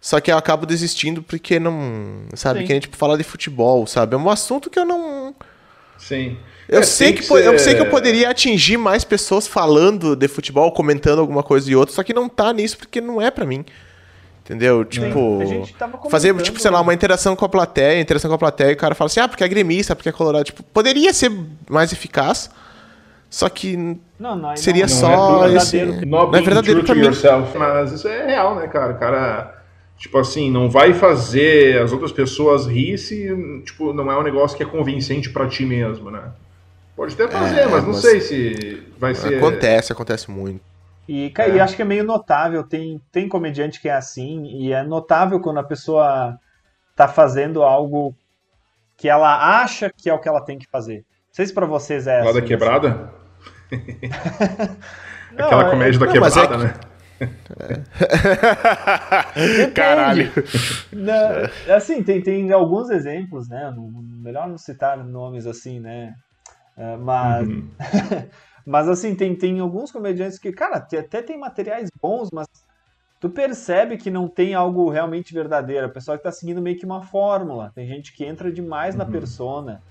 Só 0.00 0.20
que 0.20 0.32
eu 0.32 0.36
acabo 0.36 0.66
desistindo 0.66 1.22
porque 1.22 1.60
não. 1.60 2.26
Sabe? 2.34 2.60
Sim. 2.60 2.66
Que 2.66 2.72
nem, 2.72 2.80
tipo, 2.80 2.96
falar 2.96 3.16
de 3.16 3.22
futebol, 3.22 3.86
sabe? 3.86 4.14
É 4.14 4.18
um 4.18 4.28
assunto 4.28 4.68
que 4.68 4.78
eu 4.78 4.84
não. 4.84 5.34
Sim. 5.96 6.36
Eu, 6.68 6.80
É, 6.80 6.82
sei 6.82 7.08
tem 7.12 7.22
que, 7.22 7.28
po- 7.28 7.38
eu 7.38 7.52
ser- 7.52 7.58
sei 7.64 7.74
que 7.74 7.80
eu 7.80 7.90
poderia 7.90 8.30
atingir 8.30 8.76
mais 8.76 9.04
pessoas 9.04 9.46
falando 9.46 10.14
de 10.16 10.28
futebol, 10.28 10.70
comentando 10.72 11.18
alguma 11.18 11.42
coisa 11.42 11.70
e 11.70 11.76
outra, 11.76 11.94
só 11.94 12.02
que 12.02 12.14
não 12.14 12.28
tá 12.28 12.52
nisso 12.52 12.78
porque 12.78 13.00
não 13.00 13.20
é 13.20 13.30
pra 13.30 13.44
mim. 13.44 13.64
Entendeu? 14.44 14.84
Tipo, 14.84 15.40
a 15.40 15.44
gente 15.44 15.72
tava 15.74 15.98
fazer, 16.10 16.34
tipo, 16.42 16.58
sei 16.60 16.70
lá, 16.70 16.80
uma 16.80 16.92
interação 16.92 17.36
com 17.36 17.44
a 17.44 17.48
plateia, 17.48 18.00
interação 18.00 18.28
com 18.28 18.34
a 18.34 18.38
plateia, 18.38 18.70
e 18.70 18.74
o 18.74 18.76
cara 18.76 18.94
fala 18.94 19.06
assim, 19.06 19.20
ah, 19.20 19.28
porque 19.28 19.44
é 19.44 19.48
gremista, 19.48 19.94
porque 19.94 20.08
é 20.08 20.12
colorado. 20.12 20.44
Tipo, 20.44 20.62
poderia 20.64 21.12
ser 21.14 21.30
mais 21.70 21.92
eficaz, 21.92 22.50
só 23.30 23.48
que 23.48 23.76
Não, 24.18 24.36
não, 24.36 24.56
seria 24.56 24.82
não, 24.86 24.88
só 24.88 25.08
não 25.08 25.44
é 25.44 25.54
esse... 25.56 25.76
verdadeiro. 25.76 26.06
Não 26.08 26.34
é 26.34 26.42
verdadeiro 26.42 26.84
pra 26.84 26.94
mim. 26.94 27.02
yourself. 27.04 27.56
Mas 27.56 27.92
isso 27.92 28.08
é 28.08 28.26
real, 28.26 28.56
né, 28.56 28.66
cara? 28.66 28.92
O 28.94 28.98
cara, 28.98 29.62
tipo 29.96 30.18
assim, 30.18 30.50
não 30.50 30.68
vai 30.68 30.92
fazer 30.92 31.80
as 31.80 31.92
outras 31.92 32.10
pessoas 32.12 32.66
rir 32.66 32.98
se, 32.98 33.28
tipo, 33.64 33.92
não 33.92 34.10
é 34.10 34.18
um 34.18 34.22
negócio 34.24 34.56
que 34.56 34.62
é 34.62 34.66
convincente 34.66 35.30
pra 35.30 35.46
ti 35.46 35.64
mesmo, 35.64 36.10
né? 36.10 36.22
Pode 36.96 37.14
até 37.14 37.26
fazer, 37.28 37.60
É, 37.60 37.66
mas 37.66 37.82
não 37.82 37.92
mas- 37.92 38.00
sei 38.02 38.20
se 38.20 38.86
vai 38.98 39.14
ser... 39.14 39.36
Acontece, 39.38 39.92
acontece 39.92 40.30
muito. 40.30 40.60
E, 41.08 41.30
ca- 41.30 41.48
e 41.48 41.58
acho 41.58 41.74
que 41.74 41.82
é 41.82 41.84
meio 41.84 42.04
notável, 42.04 42.62
tem, 42.62 43.00
tem 43.10 43.28
comediante 43.28 43.80
que 43.80 43.88
é 43.88 43.94
assim, 43.94 44.44
e 44.46 44.72
é 44.72 44.82
notável 44.82 45.40
quando 45.40 45.58
a 45.58 45.64
pessoa 45.64 46.38
tá 46.94 47.08
fazendo 47.08 47.62
algo 47.62 48.14
que 48.96 49.08
ela 49.08 49.60
acha 49.62 49.90
que 49.90 50.08
é 50.08 50.14
o 50.14 50.18
que 50.20 50.28
ela 50.28 50.40
tem 50.40 50.58
que 50.58 50.68
fazer. 50.70 50.98
Não 50.98 51.34
sei 51.34 51.46
se 51.46 51.52
pra 51.54 51.66
vocês 51.66 52.06
é 52.06 52.22
Lá 52.22 52.30
assim. 52.30 52.40
da 52.40 52.46
quebrada? 52.46 53.10
Não, 55.32 55.46
Aquela 55.46 55.66
é- 55.66 55.70
comédia 55.70 55.98
da 55.98 56.06
não, 56.06 56.12
quebrada, 56.12 56.40
é 56.40 56.46
que- 56.46 56.56
né? 56.64 56.74
Caralho. 59.74 60.30
Na- 60.92 61.74
assim, 61.74 62.02
tem, 62.02 62.20
tem 62.20 62.52
alguns 62.52 62.90
exemplos, 62.90 63.48
né? 63.48 63.72
Melhor 64.22 64.46
não 64.48 64.58
citar 64.58 64.98
nomes 65.02 65.46
assim, 65.46 65.80
né? 65.80 66.14
É, 66.76 66.96
mas, 66.96 67.48
Uhum. 67.48 67.70
mas 68.66 68.88
assim, 68.88 69.14
tem, 69.14 69.36
tem 69.36 69.60
alguns 69.60 69.92
comediantes 69.92 70.38
que, 70.38 70.52
cara, 70.52 70.76
até 70.78 71.22
tem 71.22 71.38
materiais 71.38 71.88
bons, 72.02 72.28
mas 72.32 72.46
tu 73.20 73.30
percebe 73.30 73.96
que 73.98 74.10
não 74.10 74.28
tem 74.28 74.54
algo 74.54 74.90
realmente 74.90 75.34
verdadeiro. 75.34 75.88
O 75.88 75.92
pessoal 75.92 76.18
que 76.18 76.24
tá 76.24 76.32
seguindo 76.32 76.62
meio 76.62 76.78
que 76.78 76.86
uma 76.86 77.02
fórmula. 77.02 77.72
Tem 77.74 77.86
gente 77.86 78.14
que 78.14 78.24
entra 78.24 78.52
demais 78.52 78.94
na 78.96 79.04
Uhum. 79.04 79.10
persona 79.10 79.82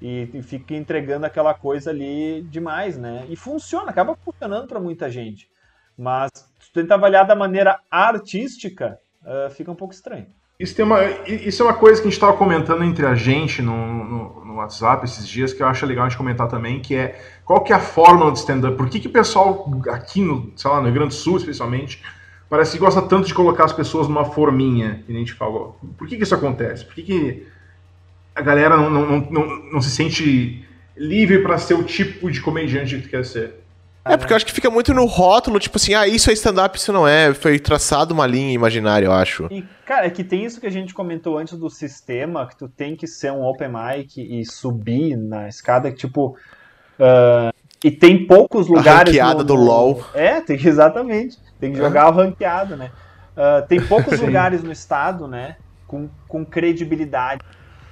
e, 0.00 0.30
e 0.34 0.42
fica 0.42 0.74
entregando 0.74 1.26
aquela 1.26 1.54
coisa 1.54 1.90
ali 1.90 2.42
demais, 2.48 2.98
né? 2.98 3.26
E 3.28 3.36
funciona, 3.36 3.90
acaba 3.90 4.16
funcionando 4.24 4.68
para 4.68 4.80
muita 4.80 5.10
gente. 5.10 5.48
Mas 5.96 6.30
se 6.60 6.70
tu 6.72 6.80
tenta 6.82 6.94
avaliar 6.94 7.26
da 7.26 7.34
maneira 7.36 7.80
artística, 7.90 8.98
ah, 9.24 9.50
fica 9.50 9.70
um 9.72 9.76
pouco 9.76 9.94
estranho. 9.94 10.28
Isso, 10.58 10.74
tem 10.74 10.84
uma, 10.84 11.04
isso 11.28 11.62
é 11.62 11.66
uma 11.66 11.74
coisa 11.74 12.00
que 12.00 12.08
a 12.08 12.10
gente 12.10 12.16
estava 12.18 12.36
comentando 12.36 12.82
entre 12.82 13.06
a 13.06 13.14
gente 13.14 13.62
no, 13.62 14.04
no, 14.04 14.44
no 14.44 14.54
WhatsApp 14.56 15.04
esses 15.04 15.26
dias, 15.28 15.52
que 15.52 15.62
eu 15.62 15.68
acho 15.68 15.86
legal 15.86 16.04
a 16.04 16.08
gente 16.08 16.18
comentar 16.18 16.48
também, 16.48 16.80
que 16.80 16.96
é 16.96 17.24
qual 17.44 17.62
que 17.62 17.72
é 17.72 17.76
a 17.76 17.78
fórmula 17.78 18.32
de 18.32 18.40
stand-up? 18.40 18.76
Por 18.76 18.88
que, 18.88 18.98
que 18.98 19.06
o 19.06 19.12
pessoal 19.12 19.70
aqui, 19.88 20.20
no, 20.20 20.52
sei 20.56 20.68
lá, 20.68 20.78
no 20.78 20.86
Rio 20.86 20.94
Grande 20.94 21.10
do 21.10 21.14
Sul, 21.14 21.36
especialmente, 21.36 22.02
parece 22.50 22.72
que 22.72 22.78
gosta 22.78 23.00
tanto 23.00 23.28
de 23.28 23.34
colocar 23.34 23.66
as 23.66 23.72
pessoas 23.72 24.08
numa 24.08 24.24
forminha, 24.24 25.04
que 25.06 25.12
a 25.12 25.14
gente 25.14 25.32
falou. 25.32 25.78
Por 25.96 26.08
que, 26.08 26.16
que 26.16 26.24
isso 26.24 26.34
acontece? 26.34 26.84
Por 26.84 26.94
que, 26.96 27.02
que 27.04 27.46
a 28.34 28.42
galera 28.42 28.76
não, 28.76 28.90
não, 28.90 29.06
não, 29.06 29.30
não, 29.30 29.72
não 29.74 29.80
se 29.80 29.90
sente 29.90 30.66
livre 30.96 31.38
para 31.38 31.56
ser 31.56 31.74
o 31.74 31.84
tipo 31.84 32.28
de 32.32 32.40
comediante 32.40 32.96
que 32.96 33.02
tu 33.02 33.10
quer 33.10 33.24
ser? 33.24 33.54
É, 34.04 34.16
porque 34.16 34.32
eu 34.32 34.36
acho 34.36 34.46
que 34.46 34.52
fica 34.52 34.70
muito 34.70 34.94
no 34.94 35.04
rótulo, 35.04 35.58
tipo 35.58 35.76
assim, 35.76 35.92
ah, 35.92 36.06
isso 36.06 36.30
é 36.30 36.32
stand-up, 36.32 36.78
isso 36.78 36.92
não 36.92 37.06
é. 37.06 37.34
Foi 37.34 37.58
traçado 37.58 38.14
uma 38.14 38.26
linha 38.26 38.52
imaginária, 38.52 39.06
eu 39.06 39.12
acho. 39.12 39.46
E, 39.50 39.62
cara, 39.84 40.06
é 40.06 40.10
que 40.10 40.24
tem 40.24 40.44
isso 40.44 40.60
que 40.60 40.66
a 40.66 40.70
gente 40.70 40.94
comentou 40.94 41.36
antes 41.36 41.58
do 41.58 41.68
sistema, 41.68 42.46
que 42.46 42.56
tu 42.56 42.68
tem 42.68 42.96
que 42.96 43.06
ser 43.06 43.32
um 43.32 43.44
open 43.44 43.68
mic 43.68 44.16
e 44.16 44.44
subir 44.46 45.16
na 45.16 45.48
escada, 45.48 45.90
que, 45.90 45.98
tipo. 45.98 46.36
ah, 46.98 47.52
e 47.84 47.90
tem 47.90 48.26
poucos 48.26 48.66
lugares. 48.66 49.12
ranqueada 49.12 49.44
do 49.44 49.54
LoL. 49.54 50.04
É, 50.14 50.40
tem 50.40 50.56
exatamente. 50.66 51.38
Tem 51.60 51.72
que 51.72 51.78
jogar 51.78 52.08
o 52.08 52.12
ranqueado, 52.12 52.76
né? 52.76 52.90
Ah, 53.36 53.62
tem 53.62 53.80
poucos 53.80 54.18
lugares 54.20 54.62
no 54.62 54.72
estado, 54.72 55.28
né? 55.28 55.56
Com, 55.86 56.08
com 56.26 56.44
credibilidade. 56.44 57.40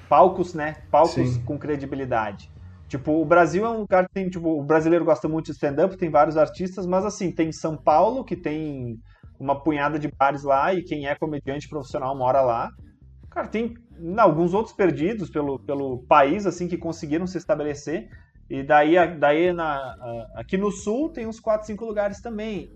Palcos, 0.09 0.55
né? 0.55 0.77
Palcos 0.91 1.15
Sim. 1.15 1.43
com 1.45 1.59
credibilidade. 1.59 2.51
Tipo, 2.89 3.21
o 3.21 3.25
Brasil 3.25 3.65
é 3.67 3.69
um 3.69 3.81
lugar 3.81 4.07
que 4.07 4.15
tem, 4.15 4.29
tipo, 4.29 4.49
o 4.49 4.63
brasileiro 4.63 5.05
gosta 5.05 5.29
muito 5.29 5.47
de 5.47 5.53
stand-up, 5.53 5.97
tem 5.97 6.09
vários 6.09 6.37
artistas, 6.37 6.87
mas 6.87 7.05
assim, 7.05 7.33
tem 7.33 7.51
São 7.51 7.77
Paulo, 7.77 8.25
que 8.25 8.37
tem 8.37 8.97
uma 9.39 9.61
punhada 9.61 9.99
de 9.99 10.09
bares 10.09 10.45
lá, 10.45 10.73
e 10.73 10.83
quem 10.83 11.07
é 11.07 11.15
comediante 11.15 11.69
profissional 11.69 12.17
mora 12.17 12.41
lá. 12.41 12.71
Cara, 13.31 13.49
tem 13.49 13.75
alguns 14.19 14.55
outros 14.55 14.75
perdidos 14.75 15.29
pelo, 15.29 15.59
pelo 15.59 15.99
país, 16.07 16.47
assim, 16.47 16.69
que 16.69 16.79
conseguiram 16.79 17.27
se 17.27 17.37
estabelecer. 17.37 18.09
E 18.49 18.63
daí, 18.63 18.95
daí 19.19 19.53
na, 19.53 19.95
aqui 20.37 20.57
no 20.57 20.71
sul 20.71 21.11
tem 21.11 21.27
uns 21.27 21.41
4, 21.41 21.67
5 21.67 21.85
lugares 21.85 22.21
também. 22.21 22.71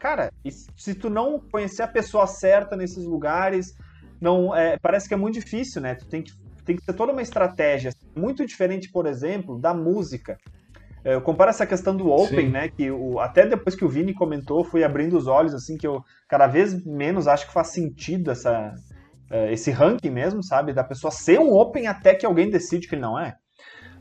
Cara, 0.00 0.32
se 0.48 0.66
se 0.76 0.94
tu 0.94 1.08
não 1.08 1.38
conhecer 1.38 1.82
a 1.82 1.88
pessoa 1.88 2.26
certa 2.26 2.76
nesses 2.76 3.04
lugares, 3.04 3.72
não 4.20 4.54
é, 4.54 4.76
parece 4.78 5.06
que 5.06 5.14
é 5.14 5.16
muito 5.16 5.34
difícil, 5.34 5.80
né? 5.80 5.94
Tu 5.94 6.08
tem 6.08 6.22
que, 6.22 6.32
tem 6.64 6.76
que 6.76 6.84
ter 6.84 6.92
toda 6.92 7.12
uma 7.12 7.22
estratégia. 7.22 7.92
Muito 8.14 8.44
diferente, 8.44 8.90
por 8.90 9.06
exemplo, 9.06 9.58
da 9.58 9.72
música. 9.72 10.38
É, 11.04 11.14
Eu 11.14 11.20
comparo 11.20 11.50
essa 11.50 11.66
questão 11.66 11.96
do 11.96 12.10
Open, 12.10 12.46
Sim. 12.46 12.48
né? 12.50 12.68
Que 12.68 12.90
o, 12.90 13.18
até 13.18 13.46
depois 13.46 13.74
que 13.74 13.84
o 13.84 13.88
Vini 13.88 14.12
comentou, 14.12 14.64
fui 14.64 14.84
abrindo 14.84 15.16
os 15.16 15.26
olhos, 15.26 15.54
assim, 15.54 15.76
que 15.76 15.86
eu 15.86 16.02
cada 16.28 16.46
vez 16.46 16.84
menos 16.84 17.26
acho 17.26 17.46
que 17.46 17.52
faz 17.52 17.68
sentido 17.68 18.30
essa, 18.30 18.74
é, 19.30 19.52
esse 19.52 19.70
ranking 19.70 20.10
mesmo, 20.10 20.42
sabe? 20.42 20.72
Da 20.72 20.84
pessoa 20.84 21.10
ser 21.10 21.38
um 21.38 21.52
Open 21.52 21.86
até 21.86 22.14
que 22.14 22.26
alguém 22.26 22.50
decide 22.50 22.88
que 22.88 22.94
ele 22.94 23.02
não 23.02 23.18
é. 23.18 23.36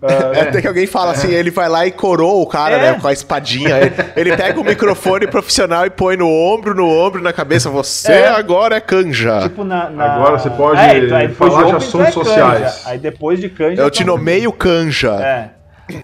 É, 0.02 0.42
Até 0.42 0.62
que 0.62 0.68
alguém 0.68 0.88
fala 0.88 1.12
assim, 1.12 1.30
ele 1.30 1.52
vai 1.52 1.68
lá 1.68 1.86
e 1.86 1.92
coroa 1.92 2.42
o 2.42 2.48
cara, 2.48 2.76
É. 2.78 2.92
né, 2.94 3.00
com 3.00 3.08
a 3.08 3.12
espadinha. 3.12 3.78
Ele, 3.80 3.94
ele 4.30 4.38
pega 4.38 4.58
o 4.60 4.64
microfone 4.64 5.28
profissional 5.28 5.86
e 5.86 5.90
põe 5.90 6.16
no 6.16 6.28
ombro, 6.30 6.74
no 6.74 6.88
ombro, 6.88 7.22
na 7.22 7.34
cabeça. 7.34 7.70
Você 7.70 8.14
É. 8.14 8.28
agora 8.30 8.76
é 8.78 8.80
canja. 8.80 9.42
Tipo, 9.42 9.64
na, 9.66 9.90
na- 9.90 10.16
Agora 10.16 10.40
você 10.40 10.50
pode 10.50 10.80
então, 10.80 11.18
aí 11.18 11.28
depois 11.28 11.52
falar 11.54 11.66
de 11.66 11.72
tu 11.72 11.76
assuntos 11.78 12.08
é 12.08 12.12
sociais. 12.12 12.60
Canja. 12.76 12.90
Aí 12.90 12.98
depois 12.98 13.40
de 13.42 13.50
canja. 13.50 13.82
Eu 13.82 13.90
te 13.92 14.04
tu- 14.04 14.08
nomeio 14.08 14.54
canja. 14.54 15.12
É. 15.22 15.52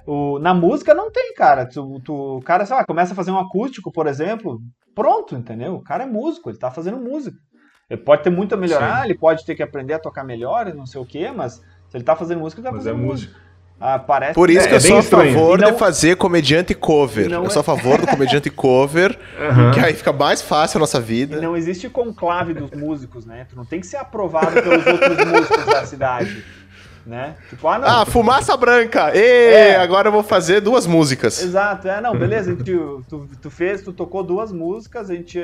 O, 0.05 0.39
na 0.39 0.53
música 0.53 0.93
não 0.93 1.09
tem, 1.11 1.33
cara. 1.33 1.65
Tu, 1.65 2.01
tu- 2.03 2.37
o 2.37 2.41
cara, 2.41 2.65
sei 2.65 2.75
lá, 2.75 2.83
começa 2.83 3.13
a 3.13 3.15
fazer 3.15 3.31
um 3.31 3.39
acústico, 3.39 3.91
por 3.93 4.07
exemplo, 4.07 4.59
pronto, 4.93 5.35
entendeu? 5.35 5.75
O 5.75 5.81
cara 5.83 6.03
é 6.03 6.07
músico, 6.07 6.49
ele 6.49 6.57
tá 6.57 6.69
fazendo 6.69 6.97
música. 6.97 7.37
Ele 7.89 8.01
pode 8.01 8.23
ter 8.23 8.29
muito 8.31 8.55
a 8.55 8.57
melhorar, 8.57 8.99
Sim. 9.03 9.05
ele 9.05 9.17
pode 9.17 9.45
ter 9.45 9.53
que 9.55 9.61
aprender 9.63 9.93
a 9.93 9.99
tocar 9.99 10.23
melhor 10.23 10.67
e 10.67 10.73
não 10.73 10.85
sei 10.87 10.99
o 10.99 11.05
quê, 11.05 11.31
mas 11.33 11.53
se 11.87 11.95
ele 11.95 12.03
tá 12.03 12.15
fazendo 12.15 12.39
música, 12.39 12.59
ele 12.59 12.67
tá 12.67 12.71
Mas 12.73 12.85
é 12.85 12.89
fazendo 12.89 13.05
música. 13.05 13.44
Ah, 13.79 13.99
parece 13.99 14.33
Por 14.33 14.49
isso 14.49 14.61
É, 14.61 14.67
que 14.67 14.73
eu 14.73 14.77
é 14.77 14.81
bem 14.81 14.89
sou 14.89 14.99
a 14.99 15.03
favor 15.03 15.59
E 15.59 15.61
não- 15.61 15.71
de 15.73 15.77
fazer 15.77 16.15
comediante 16.15 16.73
cover. 16.73 17.25
E 17.25 17.29
não 17.29 17.41
Eu 17.43 17.47
é- 17.47 17.49
sou 17.49 17.59
a 17.59 17.63
favor 17.63 17.99
do 17.99 18.07
comediante 18.07 18.49
cover, 18.51 19.19
Aham. 19.37 19.71
que 19.71 19.79
aí 19.81 19.93
fica 19.93 20.13
mais 20.13 20.41
fácil 20.41 20.77
a 20.77 20.79
nossa 20.79 20.97
E 20.99 21.01
vida. 21.01 21.41
não 21.41 21.57
existe 21.57 21.89
conclave 21.89 22.53
dos 22.53 22.71
músicos, 22.71 23.25
né? 23.25 23.45
Tu 23.49 23.55
não 23.55 23.65
tem 23.65 23.81
que 23.81 23.85
ser 23.87 23.97
aprovado 23.97 24.53
pelos 24.61 24.85
outros 24.85 25.17
músicos 25.27 25.65
da 25.65 25.85
cidade, 25.85 26.43
né? 27.05 27.35
Tipo, 27.49 27.67
ah, 27.67 27.79
não. 27.79 27.87
Ah, 27.87 28.05
fumaça 28.05 28.55
branca! 28.57 29.11
Ê, 29.15 29.51
É. 29.51 29.75
agora 29.77 30.07
eu 30.07 30.11
vou 30.11 30.23
fazer 30.23 30.59
duas 30.61 30.87
músicas. 30.87 31.41
Exato, 31.41 31.87
é, 31.87 32.01
não, 32.01 32.17
beleza, 32.17 32.51
gente, 32.51 32.63
tu, 33.07 33.27
tu 33.41 33.49
fez, 33.51 33.81
tu 33.81 33.93
tocou 33.93 34.23
duas 34.23 34.51
músicas, 34.51 35.09
a 35.09 35.15
gente, 35.15 35.39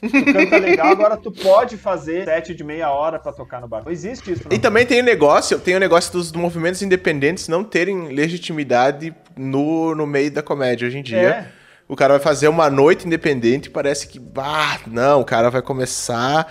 tu 0.00 0.32
canta 0.32 0.56
legal, 0.58 0.88
agora 0.88 1.16
tu 1.16 1.30
pode 1.30 1.76
fazer 1.76 2.24
sete 2.24 2.54
de 2.54 2.64
meia 2.64 2.90
hora 2.90 3.18
pra 3.18 3.32
tocar 3.32 3.60
no 3.60 3.68
bar. 3.68 3.82
Não 3.84 3.92
existe 3.92 4.32
isso, 4.32 4.44
não. 4.48 4.56
E 4.56 4.58
também 4.58 4.86
tem 4.86 5.00
o 5.00 5.04
negócio, 5.04 5.58
tem 5.58 5.76
o 5.76 5.80
negócio 5.80 6.12
dos 6.12 6.32
movimentos 6.32 6.82
independentes 6.82 7.48
não 7.48 7.62
terem 7.62 8.08
legitimidade 8.08 9.14
no, 9.36 9.94
no 9.94 10.06
meio 10.06 10.30
da 10.30 10.42
comédia 10.42 10.86
hoje 10.88 10.98
em 10.98 11.02
dia. 11.02 11.18
É. 11.18 11.46
O 11.88 11.96
cara 11.96 12.14
vai 12.14 12.22
fazer 12.22 12.48
uma 12.48 12.70
noite 12.70 13.06
independente 13.06 13.66
e 13.66 13.70
parece 13.70 14.06
que, 14.08 14.20
ah, 14.38 14.78
não, 14.86 15.20
o 15.20 15.24
cara 15.24 15.50
vai 15.50 15.60
começar 15.60 16.46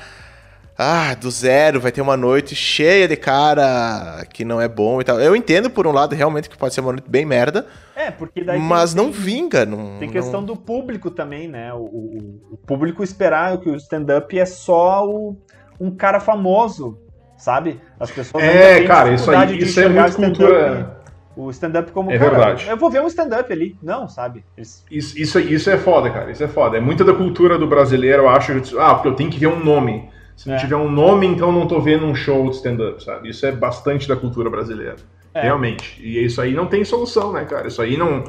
ah, 0.82 1.14
do 1.14 1.30
zero, 1.30 1.80
vai 1.80 1.92
ter 1.92 2.02
uma 2.02 2.18
noite 2.18 2.56
cheia 2.56 3.08
de 3.08 3.16
cara 3.16 4.26
que 4.34 4.44
não 4.44 4.60
é 4.60 4.68
bom 4.68 5.00
e 5.00 5.04
tal. 5.04 5.20
Eu 5.20 5.36
entendo 5.36 5.70
por 5.70 5.86
um 5.86 5.92
lado 5.92 6.16
realmente 6.16 6.50
que 6.50 6.58
pode 6.58 6.74
ser 6.74 6.82
uma 6.82 6.94
noite 6.94 7.10
bem 7.10 7.26
merda, 7.26 7.66
É, 7.96 8.10
porque 8.10 8.44
daí 8.44 8.60
mas 8.60 8.94
tem, 8.94 9.04
não 9.04 9.12
vinga, 9.12 9.66
não 9.66 9.98
tem 10.00 10.08
não- 10.08 10.14
questão 10.14 10.44
do 10.44 10.56
público 10.56 11.12
também, 11.12 11.48
né? 11.48 11.72
O, 11.74 11.78
o- 11.78 12.42
o 12.54 12.58
público 12.58 13.04
esperar 13.04 13.58
que 13.60 13.70
o 13.70 13.76
stand-up 13.76 14.38
é 14.38 14.46
só 14.46 15.08
o- 15.08 15.38
um 15.80 15.92
cara 15.92 16.20
famoso, 16.20 16.98
sabe? 17.38 17.80
As 18.00 18.10
pessoas 18.12 18.44
É, 18.44 18.84
cara, 18.86 19.14
isso 19.14 19.30
aí 19.32 19.48
de 19.58 19.64
isso 19.66 19.80
é 19.80 19.88
muito 19.88 20.08
stand-up- 20.10 20.38
cultura. 20.38 21.02
O 21.36 21.50
stand-up 21.50 21.92
como, 21.94 22.12
É 22.12 22.18
cara, 22.20 22.30
verdade. 22.32 22.68
eu 22.70 22.76
vou 22.76 22.92
ver 22.92 23.02
um 23.02 23.08
stand-up 23.08 23.52
ali. 23.54 23.78
Não, 23.82 24.08
sabe? 24.10 24.44
Eles- 24.58 24.84
Isso, 24.92 25.18
isso, 25.18 25.40
isso 25.40 25.70
é 25.70 25.78
foda, 25.78 26.10
cara. 26.10 26.30
Isso 26.30 26.44
é 26.44 26.48
foda. 26.48 26.78
É 26.78 26.82
muita 26.82 27.06
da 27.06 27.14
cultura 27.14 27.58
do 27.58 27.66
brasileiro, 27.66 28.24
eu 28.24 28.30
acho. 28.30 28.52
Ah, 28.80 28.96
porque 28.96 29.08
eu 29.08 29.16
tenho 29.16 29.30
que 29.30 29.40
ver 29.40 29.48
um 29.48 29.64
nome. 29.64 30.10
Se 30.36 30.48
não 30.50 30.56
É. 30.56 30.60
tiver 30.60 30.76
um 30.76 30.90
nome, 30.90 31.28
então 31.28 31.48
eu 31.50 31.54
não 31.54 31.68
tô 31.68 31.80
vendo 31.80 32.06
um 32.06 32.16
show 32.16 32.50
de 32.50 32.56
stand-up, 32.56 33.04
sabe? 33.04 33.30
Isso 33.30 33.46
é 33.46 33.52
bastante 33.52 34.08
da 34.08 34.16
cultura 34.16 34.50
brasileira. 34.50 34.96
É. 35.34 35.42
Realmente. 35.44 36.02
E 36.02 36.24
isso 36.26 36.42
aí 36.42 36.54
não 36.54 36.66
tem 36.66 36.84
solução, 36.84 37.32
né, 37.32 37.46
cara? 37.46 37.68
Isso 37.68 37.82
aí 37.82 37.96
não, 37.96 38.24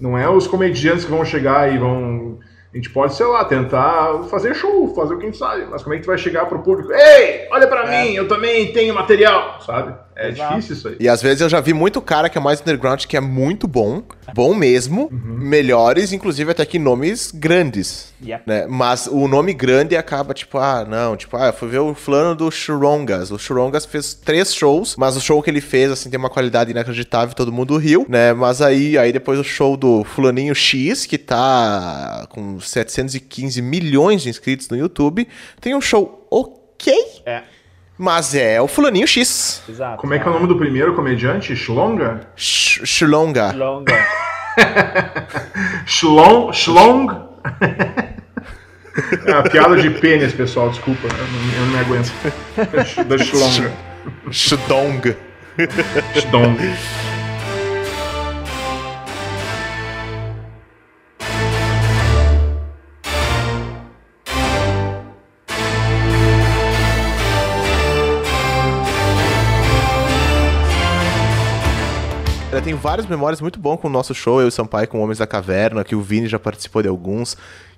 não 0.00 0.16
é 0.16 0.28
os 0.28 0.46
comediantes 0.46 1.04
que 1.04 1.10
vão 1.10 1.24
chegar 1.24 1.72
e 1.74 1.78
vão. 1.78 2.38
A 2.72 2.76
gente 2.76 2.90
pode, 2.90 3.14
sei 3.14 3.24
lá, 3.26 3.42
tentar 3.44 4.24
fazer 4.30 4.54
show, 4.54 4.94
fazer 4.94 5.14
o 5.14 5.18
que 5.18 5.22
a 5.24 5.26
gente 5.26 5.38
sabe. 5.38 5.66
Mas 5.70 5.82
como 5.82 5.94
é 5.94 5.98
que 5.98 6.04
tu 6.04 6.08
vai 6.08 6.18
chegar 6.18 6.44
pro 6.46 6.58
público? 6.58 6.92
Ei, 6.92 7.46
olha 7.50 7.66
pra 7.66 7.84
É. 7.94 8.04
mim, 8.04 8.14
eu 8.14 8.28
também 8.28 8.70
tenho 8.72 8.94
material, 8.94 9.60
sabe? 9.64 9.94
É 10.14 10.28
Exato. 10.28 10.54
difícil 10.56 10.76
isso 10.76 10.88
aí. 10.88 10.96
E 11.00 11.08
às 11.08 11.22
vezes 11.22 11.40
eu 11.40 11.48
já 11.48 11.60
vi 11.60 11.72
muito 11.72 12.00
cara 12.02 12.28
que 12.28 12.36
é 12.36 12.40
mais 12.40 12.60
underground 12.60 13.04
que 13.06 13.16
é 13.16 13.20
muito 13.20 13.66
bom, 13.66 14.02
bom 14.34 14.54
mesmo, 14.54 15.08
Uhum. 15.12 15.38
melhores, 15.38 16.12
inclusive 16.12 16.50
até 16.50 16.64
que 16.66 16.78
nomes 16.78 17.30
grandes. 17.34 18.14
Yep. 18.24 18.44
né? 18.46 18.66
Mas 18.66 19.06
o 19.06 19.28
nome 19.28 19.52
grande 19.52 19.94
acaba, 19.96 20.32
tipo, 20.32 20.56
ah, 20.58 20.86
não, 20.88 21.16
tipo, 21.16 21.36
ah, 21.36 21.48
eu 21.48 21.52
fui 21.52 21.68
ver 21.68 21.78
o 21.80 21.94
fulano 21.94 22.34
do 22.34 22.50
Churongas. 22.50 23.30
O 23.30 23.38
Churongas 23.38 23.84
fez 23.84 24.14
três 24.14 24.54
shows, 24.54 24.96
mas 24.96 25.16
o 25.16 25.20
show 25.20 25.42
que 25.42 25.50
ele 25.50 25.60
fez, 25.60 25.90
assim, 25.90 26.08
tem 26.08 26.18
uma 26.18 26.30
qualidade 26.30 26.70
inacreditável, 26.70 27.34
todo 27.34 27.52
mundo 27.52 27.76
riu, 27.76 28.06
né? 28.08 28.32
Mas 28.32 28.62
aí, 28.62 28.96
aí 28.96 29.12
depois 29.12 29.38
o 29.38 29.44
show 29.44 29.76
do 29.76 30.02
fulaninho 30.04 30.54
X, 30.54 31.04
que 31.04 31.18
tá 31.18 32.26
com 32.30 32.58
715 32.60 33.60
milhões 33.62 34.22
de 34.22 34.28
inscritos 34.30 34.68
no 34.68 34.76
YouTube, 34.76 35.28
tem 35.60 35.74
um 35.74 35.80
show 35.80 36.26
ok, 36.30 36.94
É, 37.24 37.42
mas 37.98 38.34
é 38.34 38.60
o 38.60 38.68
fulaninho 38.68 39.06
X. 39.06 39.62
exato. 39.68 39.96
Como 39.98 40.12
é 40.14 40.18
que 40.18 40.26
é 40.26 40.30
o 40.30 40.34
nome 40.34 40.46
do 40.46 40.56
primeiro 40.56 40.94
comediante? 40.94 41.54
Schlonga? 41.56 42.20
Ch- 42.36 42.80
Chulonga. 42.84 43.52
Longa. 43.52 44.06
Schlong? 45.86 46.52
Schlong? 46.54 47.26
É 49.26 49.32
a 49.32 49.42
piada 49.42 49.76
de 49.76 49.90
pênis, 49.90 50.32
pessoal, 50.32 50.70
desculpa. 50.70 51.06
Eu 51.06 51.60
não, 51.66 51.72
me 51.72 51.78
aguento. 51.78 52.12
Da 53.06 53.18
Schlonga. 53.18 53.72
Chudong. 54.30 55.14
Schlong. 56.14 56.56
Tenho 72.66 72.78
várias 72.78 73.06
memórias 73.06 73.40
muito 73.40 73.60
bom 73.60 73.76
com 73.76 73.86
o 73.86 73.90
nosso 73.90 74.12
show, 74.12 74.40
eu 74.40 74.46
e 74.46 74.48
o 74.48 74.50
Sampaio 74.50 74.88
com 74.88 75.00
Homens 75.00 75.18
da 75.18 75.26
Caverna, 75.26 75.84
que 75.84 75.94
o 75.94 76.02
Vini 76.02 76.26
já 76.26 76.36
participou 76.36 76.82
de 76.82 76.88
alguns, 76.88 77.36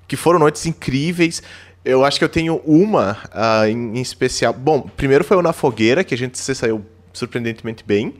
que 0.08 0.16
foram 0.16 0.38
noites 0.38 0.64
incríveis. 0.64 1.42
Eu 1.84 2.06
acho 2.06 2.18
que 2.18 2.24
eu 2.24 2.28
tenho 2.28 2.62
uma 2.64 3.18
ah, 3.30 3.68
em, 3.68 3.98
em 3.98 4.00
especial. 4.00 4.54
Bom, 4.54 4.80
primeiro 4.80 5.24
foi 5.24 5.36
o 5.36 5.42
Na 5.42 5.52
Fogueira, 5.52 6.02
que 6.02 6.14
a 6.14 6.16
gente 6.16 6.38
se 6.38 6.54
saiu 6.54 6.82
surpreendentemente 7.12 7.84
bem, 7.86 8.14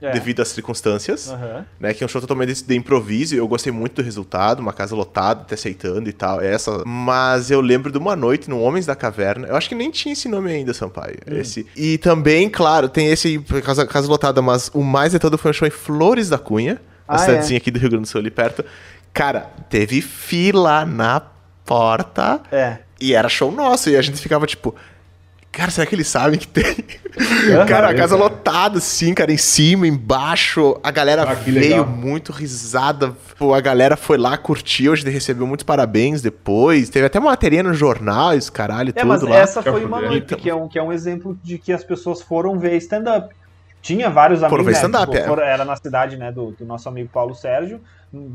É. 0.00 0.10
devido 0.12 0.40
às 0.42 0.48
circunstâncias. 0.48 1.30
Aham. 1.30 1.64
Né, 1.80 1.94
que 1.94 2.02
é 2.02 2.06
um 2.06 2.08
show 2.08 2.20
totalmente 2.20 2.52
de, 2.52 2.62
de 2.64 2.74
improviso, 2.76 3.34
eu 3.34 3.48
gostei 3.48 3.72
muito 3.72 3.94
do 3.96 4.02
resultado, 4.02 4.60
uma 4.60 4.72
casa 4.72 4.94
lotada, 4.94 5.44
te 5.44 5.54
aceitando 5.54 6.08
e 6.08 6.12
tal, 6.12 6.40
essa. 6.40 6.82
Mas 6.84 7.50
eu 7.50 7.60
lembro 7.62 7.90
de 7.90 7.96
uma 7.98 8.14
noite 8.14 8.50
no 8.50 8.60
Homens 8.60 8.84
da 8.84 8.94
Caverna, 8.94 9.48
eu 9.48 9.56
acho 9.56 9.68
que 9.68 9.74
nem 9.74 9.90
tinha 9.90 10.12
esse 10.12 10.28
nome 10.28 10.50
ainda, 10.52 10.74
Sampaio, 10.74 11.16
Hum. 11.26 11.36
esse. 11.38 11.66
E 11.74 11.96
também, 11.98 12.48
claro, 12.50 12.88
tem 12.88 13.06
esse 13.08 13.38
casa, 13.64 13.86
casa 13.86 14.06
lotada, 14.08 14.42
mas 14.42 14.70
o 14.74 14.82
mais 14.82 15.12
de 15.12 15.18
todo 15.18 15.38
foi 15.38 15.50
um 15.50 15.54
show 15.54 15.66
em 15.66 15.70
Flores 15.70 16.28
da 16.28 16.38
Cunha, 16.38 16.80
a 17.08 17.14
Ah, 17.14 17.18
cidadezinha 17.18 17.56
aqui 17.56 17.70
do 17.70 17.78
Rio 17.78 17.88
Grande 17.88 18.02
do 18.04 18.08
Sul, 18.08 18.20
ali 18.20 18.30
perto. 18.30 18.64
Cara, 19.14 19.50
teve 19.70 20.02
fila 20.02 20.84
na 20.84 21.22
porta, 21.64 22.40
É. 22.52 22.78
e 23.00 23.14
era 23.14 23.28
show 23.28 23.50
nosso, 23.50 23.90
e 23.90 23.96
a 23.96 24.02
gente 24.02 24.20
ficava 24.20 24.46
tipo... 24.46 24.74
Cara, 25.56 25.70
será 25.70 25.86
que 25.86 25.94
eles 25.94 26.06
sabem 26.06 26.38
que 26.38 26.46
tem? 26.46 26.76
Aham. 27.50 27.64
cara, 27.66 27.88
a 27.88 27.94
casa 27.94 28.14
lotada, 28.14 28.76
assim, 28.76 29.14
cara, 29.14 29.32
em 29.32 29.38
cima, 29.38 29.86
embaixo. 29.86 30.78
A 30.82 30.90
galera 30.90 31.22
Ah, 31.22 31.32
veio 31.32 31.58
legal. 31.60 31.86
muito 31.86 32.30
risada. 32.30 33.14
Pô, 33.38 33.54
a 33.54 33.60
galera 33.60 33.96
foi 33.96 34.18
lá, 34.18 34.36
curtiu, 34.36 34.92
a 34.92 34.96
gente 34.96 35.08
recebeu 35.08 35.46
muitos 35.46 35.64
parabéns 35.64 36.20
depois. 36.20 36.90
Teve 36.90 37.06
até 37.06 37.18
uma 37.18 37.30
matéria 37.30 37.62
no 37.62 37.72
jornal, 37.72 38.34
esse 38.34 38.52
caralho, 38.52 38.90
É, 38.90 38.92
tudo 39.00 39.06
mas 39.08 39.22
lá. 39.22 39.36
essa 39.36 39.62
foi 39.62 39.82
uma 39.84 40.00
noite 40.02 40.36
que 40.36 40.50
é, 40.50 40.54
um, 40.54 40.68
que 40.68 40.78
é 40.78 40.82
um 40.82 40.92
exemplo 40.92 41.38
de 41.42 41.56
que 41.56 41.72
as 41.72 41.82
pessoas 41.82 42.20
foram 42.20 42.58
ver 42.58 42.76
stand-up. 42.76 43.34
Tinha 43.80 44.10
vários 44.10 44.40
amigos. 44.42 44.50
Foram 44.50 44.64
ver 44.64 44.72
né, 44.72 44.76
stand-up, 44.76 45.06
tipo, 45.12 45.16
é. 45.24 45.26
foram- 45.26 45.42
Era 45.42 45.64
na 45.64 45.76
cidade, 45.76 46.16
né, 46.18 46.30
do, 46.30 46.50
do 46.50 46.66
nosso 46.66 46.86
amigo 46.88 47.08
Paulo 47.10 47.34
Sérgio. 47.34 47.80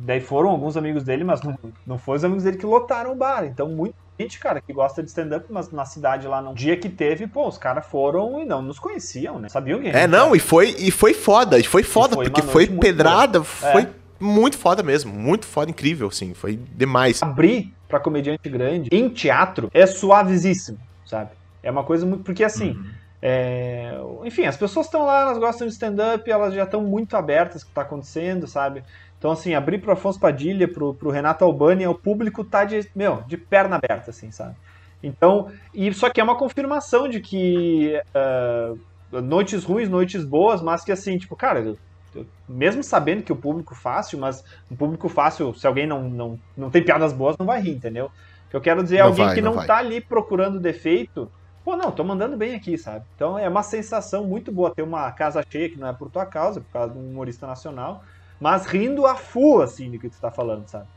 Daí 0.04 0.22
foram 0.22 0.50
alguns 0.50 0.76
amigos 0.78 1.04
dele, 1.04 1.24
mas 1.24 1.42
não, 1.42 1.58
não 1.86 1.98
foram 1.98 2.18
os 2.18 2.24
amigos 2.24 2.44
dele 2.44 2.58
que 2.58 2.66
lotaram 2.66 3.12
o 3.12 3.16
bar. 3.16 3.44
Então, 3.46 3.68
muita 3.70 3.96
gente, 4.20 4.40
cara, 4.40 4.62
que 4.62 4.72
gosta 4.74 5.02
de 5.02 5.10
stand-up, 5.10 5.46
mas 5.50 5.72
na 5.72 5.86
cidade 5.86 6.28
lá, 6.28 6.42
no 6.42 6.54
dia 6.54 6.78
que 6.78 6.90
teve, 6.90 7.26
pô, 7.28 7.48
os 7.48 7.58
caras 7.58 7.86
foram 7.86 8.40
e 8.42 8.46
não 8.46 8.62
nos 8.62 8.78
conheciam, 8.80 9.40
né? 9.40 9.50
Sabiam 9.50 9.80
quem 9.82 9.92
É, 9.92 10.06
não, 10.08 10.28
era. 10.28 10.38
e 10.38 10.40
foi, 10.40 10.76
e 10.78 10.92
foi 10.92 11.14
foda, 11.14 11.58
e 11.60 11.64
foi 11.64 11.84
foda, 11.84 12.16
foi 12.16 12.26
uma 12.26 12.32
porque 12.32 12.42
foi 12.52 12.68
muito 12.68 12.82
pedrada, 12.82 13.40
boa. 13.40 13.46
foi 13.46 13.82
É. 13.84 13.90
muito 14.20 14.58
foda 14.58 14.84
mesmo, 14.84 15.12
muito 15.14 15.46
foda, 15.48 15.72
incrível, 15.72 16.08
assim, 16.10 16.34
foi 16.34 16.56
demais. 16.76 17.22
abrir 17.24 17.74
pra 17.88 18.00
comediante 18.00 18.48
grande 18.50 18.90
em 18.92 19.10
teatro 19.10 19.70
é 19.74 19.86
suavíssimo, 19.86 20.78
sabe? 21.06 21.32
É 21.64 21.70
uma 21.72 21.84
coisa 21.84 22.06
muito. 22.06 22.24
Porque 22.24 22.44
assim. 22.44 22.80
é, 23.22 23.94
Enfim, 24.24 24.46
as 24.46 24.58
pessoas 24.58 24.86
estão 24.88 25.06
lá, 25.06 25.22
elas 25.22 25.38
gostam 25.38 25.68
de 25.68 25.74
stand-up, 25.74 26.30
elas 26.30 26.54
já 26.54 26.64
estão 26.64 26.82
muito 26.82 27.16
abertas 27.16 27.64
com 27.64 27.68
o 27.68 27.70
que 27.70 27.76
tá 27.76 27.82
acontecendo, 27.82 28.48
sabe? 28.48 28.84
Então, 29.22 29.32
assim, 29.32 29.54
abrir 29.54 29.80
pro 29.82 29.92
Afonso 29.94 30.20
Padilha, 30.20 30.72
pro, 30.72 30.98
pro 30.98 31.12
Renato 31.12 31.46
Albani, 31.46 31.86
o 31.88 32.00
público 32.00 32.44
tá 32.50 32.66
de, 32.66 32.82
meu, 32.96 33.24
de 33.28 33.38
perna 33.38 33.76
aberta, 33.78 34.10
assim, 34.10 34.32
sabe? 34.32 34.56
Então, 35.04 35.48
e 35.74 35.94
só 35.94 36.10
que 36.10 36.20
é 36.20 36.24
uma 36.24 36.38
confirmação 36.38 37.08
de 37.08 37.22
que 37.22 37.94
ah, 38.16 38.74
noites 39.22 39.64
ruins, 39.64 39.90
noites 39.90 40.26
boas, 40.26 40.62
mas 40.62 40.84
que 40.84 40.92
assim, 40.92 41.18
tipo, 41.18 41.36
cara, 41.36 41.60
eu- 41.62 41.78
eu- 42.14 42.26
mesmo 42.48 42.84
sabendo 42.84 43.24
que 43.24 43.32
o 43.32 43.40
público 43.40 43.74
fácil, 43.76 44.20
mas 44.20 44.42
um 44.70 44.76
público 44.78 45.08
fácil, 45.10 45.54
se 45.54 45.68
alguém 45.68 45.88
não, 45.88 46.10
não, 46.10 46.38
não 46.56 46.70
tem 46.72 46.84
piadas 46.84 47.14
boas, 47.14 47.36
não 47.40 47.46
vai 47.46 47.62
rir, 47.62 47.76
entendeu? 47.76 48.08
O 48.08 48.12
que 48.50 48.56
eu 48.58 48.62
quero 48.62 48.84
dizer 48.84 48.98
é 48.98 49.02
Não 49.02 49.12
alguém 49.12 49.30
vai, 49.32 49.36
que 49.36 49.42
não 49.42 49.52
não, 49.52 49.60
tá 49.64 49.78
ali 49.78 50.06
procurando 50.06 50.60
defeito. 50.60 51.32
Pô, 51.64 51.76
não, 51.78 51.92
tô 51.94 52.04
mandando 52.04 52.38
bem 52.38 52.56
aqui, 52.56 52.78
sabe? 52.78 53.06
Então 53.16 53.38
é 53.38 53.48
uma 53.48 53.64
sensação 53.64 54.28
muito 54.28 54.52
boa 54.52 54.74
ter 54.76 54.82
uma 54.84 55.12
casa 55.14 55.42
cheia, 55.52 55.70
que 55.70 55.78
não 55.78 55.88
é 55.88 55.94
por 55.98 56.10
tua 56.12 56.26
causa, 56.26 56.60
por 56.62 56.70
causa 56.72 56.94
de 56.94 57.00
um 57.00 57.10
humorista 57.12 57.46
nacional, 57.48 58.02
mas 58.42 58.68
rindo 58.68 59.08
a 59.08 59.16
full, 59.18 59.64
assim, 59.64 59.92
do 59.92 60.00
que 60.00 60.10
tu 60.10 60.20
tá 60.22 60.32
falando, 60.32 60.70
sabe? 60.70 60.90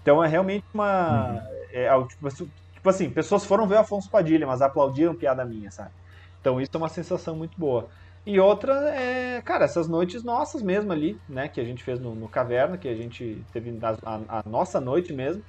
Então 0.00 0.22
é 0.24 0.28
realmente 0.28 0.64
uma. 0.74 1.40
é 1.72 1.88
algo, 1.88 2.06
tipo, 2.08 2.26
assim- 2.26 2.52
tipo 2.72 2.88
assim, 2.90 3.10
pessoas 3.12 3.44
foram 3.44 3.66
ver 3.68 3.76
o 3.76 3.78
Afonso 3.80 4.10
Padilha, 4.10 4.46
mas 4.46 4.62
aplaudiram 4.62 5.16
piada 5.16 5.44
minha, 5.44 5.70
sabe? 5.70 5.92
Então 6.40 6.60
isso 6.60 6.70
é 6.74 6.78
uma 6.78 6.88
sensação 6.88 7.36
muito 7.36 7.58
boa. 7.58 7.88
E 8.26 8.38
outra 8.40 8.72
é, 8.94 9.42
cara, 9.42 9.64
essas 9.64 9.88
noites 9.88 10.24
nossas 10.24 10.62
mesmo 10.62 10.92
ali, 10.92 11.20
né, 11.28 11.48
que 11.48 11.60
a 11.60 11.64
gente 11.64 11.82
fez 11.84 12.00
no, 12.00 12.14
no 12.14 12.28
Caverna, 12.30 12.78
que 12.78 12.88
a 12.88 12.94
gente 12.94 13.46
teve 13.52 13.70
a, 13.82 14.38
a- 14.40 14.42
nossa 14.48 14.80
noite 14.80 15.12
mesmo, 15.12 15.42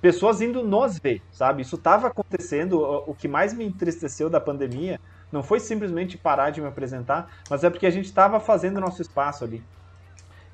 pessoas 0.00 0.40
indo 0.40 0.64
nos 0.66 0.98
ver, 1.02 1.20
sabe? 1.30 1.62
Isso 1.62 1.76
estava 1.76 2.08
acontecendo. 2.08 2.80
O, 2.80 3.14
que 3.14 3.28
mais 3.28 3.54
me 3.54 3.64
entristeceu 3.66 4.30
da 4.30 4.40
pandemia 4.40 4.98
não 5.32 5.42
foi 5.42 5.60
simplesmente 5.60 6.18
parar 6.18 6.50
de 6.50 6.60
me 6.60 6.68
apresentar, 6.68 7.26
mas 7.48 7.64
é 7.64 7.70
porque 7.70 7.86
a 7.86 7.90
gente 7.90 8.06
estava 8.06 8.40
fazendo 8.40 8.80
nosso 8.80 9.02
espaço 9.02 9.44
ali. 9.44 9.66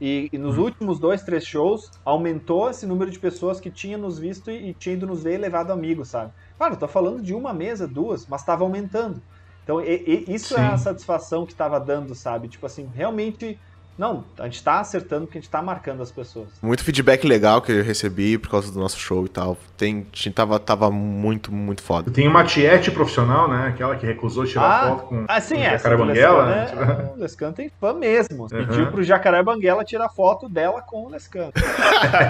E, 0.01 0.29
e 0.33 0.39
nos 0.39 0.59
últimos 0.59 1.01
dois, 1.01 1.23
três 1.23 1.45
shows, 1.45 1.81
aumentou 2.05 2.69
esse 2.69 2.87
número 2.87 3.11
de 3.11 3.19
pessoas 3.19 3.59
que 3.61 3.71
tinha 3.73 3.97
nos 3.97 4.19
visto 4.19 4.51
e, 4.51 4.71
e 4.71 4.75
tinha 4.75 4.95
ido 4.95 5.07
nos 5.07 5.23
ver 5.23 5.35
e 5.35 5.39
levado 5.39 5.71
amigos, 5.73 6.11
sabe? 6.11 6.33
Claro, 6.59 6.75
eu 6.75 6.79
tô 6.79 6.89
falando 6.89 7.23
de 7.23 7.35
uma 7.35 7.55
mesa, 7.55 7.89
duas, 7.89 8.27
mas 8.29 8.43
estava 8.43 8.65
aumentando. 8.65 9.23
Então, 9.63 9.81
e- 9.81 10.05
e- 10.29 10.35
isso 10.35 10.57
é 10.57 10.67
a 10.67 10.77
Sim. 10.77 10.77
satisfação 10.77 11.47
que 11.47 11.53
estava 11.53 11.81
dando, 11.81 12.15
sabe? 12.15 12.49
Tipo 12.49 12.67
assim, 12.67 12.89
realmente, 12.93 13.59
não, 13.99 14.25
a 14.39 14.45
gente 14.45 14.63
tá 14.63 14.81
acertando 14.81 15.27
porque 15.27 15.39
a 15.39 15.41
gente 15.41 15.51
tá 15.51 15.63
marcando 15.63 16.03
as 16.03 16.11
pessoas. 16.11 16.49
Muito 16.61 16.85
feedback 16.85 17.27
legal 17.27 17.63
que 17.63 17.73
eu 17.73 17.83
recebi 17.83 18.37
por 18.37 18.51
causa 18.51 18.71
do 18.71 18.79
nosso 18.79 18.99
show 18.99 19.25
e 19.25 19.29
tal. 19.29 19.57
Tem, 19.77 20.07
tinha- 20.13 20.33
tava, 20.33 20.59
tava 20.59 20.91
muito, 20.91 21.51
muito 21.53 21.83
foda. 21.83 22.11
Eu 22.11 22.13
tenho 22.13 22.31
uma 22.31 22.45
tiete 22.45 22.91
profissional, 22.91 23.49
né? 23.49 23.69
Aquela 23.69 23.97
que 23.97 24.05
recusou 24.05 24.45
tirar 24.45 24.89
foto 24.91 25.03
com, 25.07 25.25
ah, 25.27 25.41
sim, 25.41 25.57
com 25.57 25.61
essa 25.63 25.71
Jacaré 25.79 25.97
do 25.97 26.05
Banguela. 26.07 26.47
Né? 26.47 26.73
né? 26.75 27.11
O 27.17 27.21
Lescan 27.21 27.53
tem 27.53 27.71
fã 27.81 27.95
mesmo. 27.95 28.43
Uhum. 28.43 28.49
Pediu 28.49 28.87
pro 28.91 29.03
Jacaré 29.03 29.43
Banguela 29.43 29.85
tirar 29.85 30.09
foto 30.11 30.49
dela 30.49 30.83
com 30.83 31.07
o 31.07 31.09
Lescan. 31.09 31.51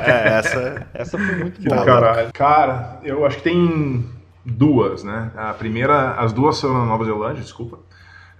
É, 0.06 0.38
essa. 0.38 0.86
Essa 0.94 1.18
foi 1.18 1.34
muito 1.36 1.60
boa. 1.62 1.84
caralho. 1.84 2.32
Cara, 2.32 3.00
eu 3.02 3.26
acho 3.26 3.38
que 3.38 3.42
tem 3.42 4.08
duas, 4.44 5.02
né? 5.02 5.30
A 5.36 5.52
primeira, 5.52 6.12
as 6.12 6.32
duas 6.32 6.56
são 6.56 6.72
na 6.72 6.84
Nova 6.84 7.04
Zelândia, 7.04 7.42
desculpa. 7.42 7.78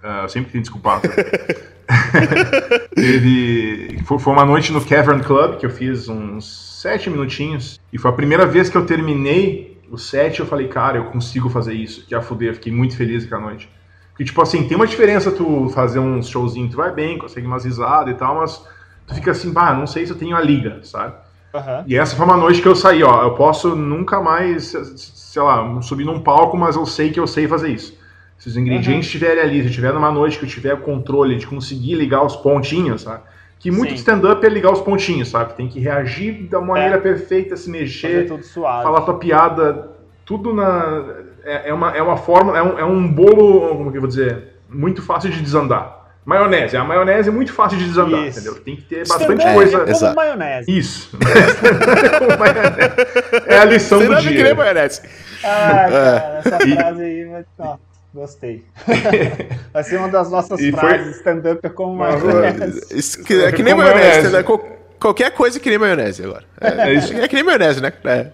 Ah, 0.01 0.21
eu 0.23 0.29
sempre 0.29 0.51
tenho 0.51 0.61
desculpado. 0.61 1.01
Teve. 2.93 3.99
Foi, 4.03 4.33
uma 4.33 4.45
noite 4.45 4.71
no 4.71 4.83
Cavern 4.83 5.21
Club 5.23 5.57
que 5.57 5.65
eu 5.65 5.69
fiz 5.69 6.07
uns 6.09 6.81
sete 6.81 7.09
minutinhos. 7.09 7.79
E 7.91 7.97
foi 7.97 8.11
a 8.11 8.13
primeira 8.13 8.45
vez 8.45 8.69
que 8.69 8.77
eu 8.77 8.85
terminei 8.85 9.79
o 9.89 9.97
set. 9.97 10.39
Eu 10.39 10.45
falei, 10.45 10.67
cara, 10.67 10.97
eu 10.97 11.05
consigo 11.05 11.49
fazer 11.49 11.73
isso. 11.73 12.05
Que 12.05 12.15
a 12.15 12.21
fuder, 12.21 12.55
fiquei 12.55 12.71
muito 12.71 12.95
feliz 12.95 13.23
aquela 13.25 13.41
noite. 13.41 13.69
Porque, 14.11 14.25
tipo 14.25 14.41
assim, 14.41 14.67
tem 14.67 14.75
uma 14.75 14.87
diferença 14.87 15.31
tu 15.31 15.69
fazer 15.69 15.99
um 15.99 16.21
showzinho, 16.23 16.69
tu 16.69 16.77
vai 16.77 16.91
bem, 16.91 17.19
consegue 17.19 17.45
umas 17.45 17.65
risadas 17.65 18.13
e 18.13 18.17
tal, 18.17 18.37
mas 18.37 18.65
tu 19.05 19.13
fica 19.13 19.29
assim, 19.29 19.53
bah, 19.53 19.75
não 19.75 19.85
sei 19.85 20.07
se 20.07 20.11
eu 20.11 20.17
tenho 20.17 20.35
a 20.35 20.41
liga, 20.41 20.79
sabe? 20.81 21.13
Aham. 21.53 21.83
E 21.85 21.95
essa 21.95 22.15
foi 22.15 22.25
uma 22.25 22.35
noite 22.35 22.59
que 22.59 22.67
eu 22.67 22.75
saí, 22.75 23.03
ó. 23.03 23.23
Eu 23.23 23.35
posso 23.35 23.75
nunca 23.75 24.19
mais, 24.19 24.73
sei 24.95 25.41
lá, 25.41 25.81
subir 25.83 26.03
num 26.03 26.19
palco, 26.19 26.57
mas 26.57 26.75
eu 26.75 26.85
sei 26.85 27.11
que 27.11 27.19
eu 27.19 27.27
sei 27.27 27.47
fazer 27.47 27.69
isso. 27.69 27.95
Se 28.37 28.49
os 28.49 28.57
ingredientes 28.57 29.05
estiverem 29.05 29.41
ali, 29.41 29.61
se 29.61 29.67
eu 29.67 29.71
tiver 29.71 29.93
numa 29.93 30.11
noite 30.11 30.37
que 30.37 30.45
eu 30.45 30.49
tiver 30.49 30.73
o 30.73 30.77
controle 30.77 31.37
de 31.37 31.47
conseguir 31.47 31.95
ligar 31.95 32.23
os 32.23 32.35
pontinhos, 32.35 33.01
sabe? 33.01 33.21
Que 33.59 33.71
muito 33.71 33.93
stand-up 33.95 34.45
é 34.45 34.49
ligar 34.49 34.71
os 34.71 34.81
pontinhos, 34.81 35.29
sabe? 35.29 35.55
Tem 35.55 35.67
que 35.67 35.79
reagir 35.79 36.43
da 36.47 36.61
maneira 36.61 36.99
perfeita, 36.99 37.57
se 37.57 37.69
mexer, 37.69 38.27
tudo 38.27 38.43
suave. 38.43 38.83
falar 38.83 39.01
tua 39.01 39.17
piada, 39.17 39.89
tudo 40.23 40.53
na. 40.53 41.03
É, 41.43 41.69
é 41.69 41.73
uma, 41.73 41.97
é 41.97 42.01
uma 42.01 42.17
forma, 42.17 42.55
é 42.55 42.61
um, 42.61 42.79
é 42.79 42.85
um 42.85 43.11
bolo, 43.11 43.69
como 43.75 43.89
que 43.91 43.97
eu 43.97 44.01
vou 44.01 44.07
dizer? 44.07 44.53
Muito 44.69 45.01
fácil 45.01 45.31
de 45.31 45.41
desandar. 45.41 45.95
Maionese. 46.23 46.75
A 46.75 46.83
maionese 46.83 47.29
é 47.29 47.31
muito 47.31 47.53
fácil 47.53 47.77
de 47.77 47.85
desandar, 47.85 48.27
Isso. 48.27 48.39
entendeu? 48.39 48.61
Tem 48.61 48.75
que 48.75 48.81
ter 48.81 49.07
bastante 49.07 49.39
Stand-up 49.39 49.53
coisa. 49.53 49.77
é 49.89 49.93
como 49.93 50.15
maionese. 50.15 50.77
Isso. 50.77 51.17
é 53.47 53.59
a 53.59 53.65
lição 53.65 53.99
Você 53.99 54.07
do 54.07 54.13
não 54.13 54.21
nem 54.21 54.35
dia. 54.35 54.53
maionese. 54.53 55.01
Ah, 55.41 55.87
cara, 55.89 56.41
essa 56.43 56.59
frase 56.59 57.01
aí, 57.01 57.43
ó, 57.59 57.77
gostei. 58.17 58.63
Vai 59.73 59.83
ser 59.83 59.97
uma 59.97 60.09
das 60.09 60.29
nossas 60.29 60.59
E 60.59 60.71
foi- 60.71 60.79
frases, 60.79 61.15
stand-up 61.17 61.59
é 61.63 61.69
como 61.69 61.95
maionese. 61.95 63.23
Que- 63.23 63.41
é 63.43 63.51
que 63.51 63.63
nem 63.63 63.73
maionese? 63.75 64.43
Qual- 64.43 64.77
Qualquer 64.99 65.29
coisa 65.29 65.59
que 65.59 65.69
nem 65.69 65.77
maionese 65.77 66.23
agora. 66.23 66.43
É, 66.59 66.89
É 66.89 66.93
isso. 66.95 67.13
é 67.13 67.27
que 67.27 67.35
nem 67.35 67.43
maionese, 67.43 67.79
né? 67.79 67.93
É. 68.03 68.27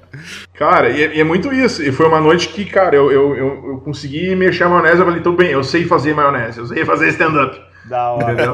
Cara, 0.54 0.90
e 0.90 1.04
é, 1.04 1.16
e 1.18 1.20
é 1.20 1.24
muito 1.24 1.54
isso. 1.54 1.84
E 1.84 1.92
foi 1.92 2.06
uma 2.08 2.22
noite 2.22 2.48
que, 2.48 2.64
cara, 2.64 2.96
eu, 2.96 3.12
eu, 3.12 3.36
eu, 3.36 3.48
eu 3.68 3.82
consegui 3.84 4.34
mexer 4.34 4.64
a 4.64 4.70
maionese. 4.70 5.00
Eu 5.00 5.06
falei, 5.06 5.22
tudo 5.22 5.36
bem, 5.36 5.52
eu 5.52 5.62
sei 5.62 5.84
fazer 5.86 6.14
maionese, 6.16 6.60
eu 6.60 6.66
sei 6.66 6.86
fazer 6.86 7.10
stand-up. 7.10 7.60
Da 7.84 8.12
hora. 8.14 8.32
Entendeu? 8.32 8.54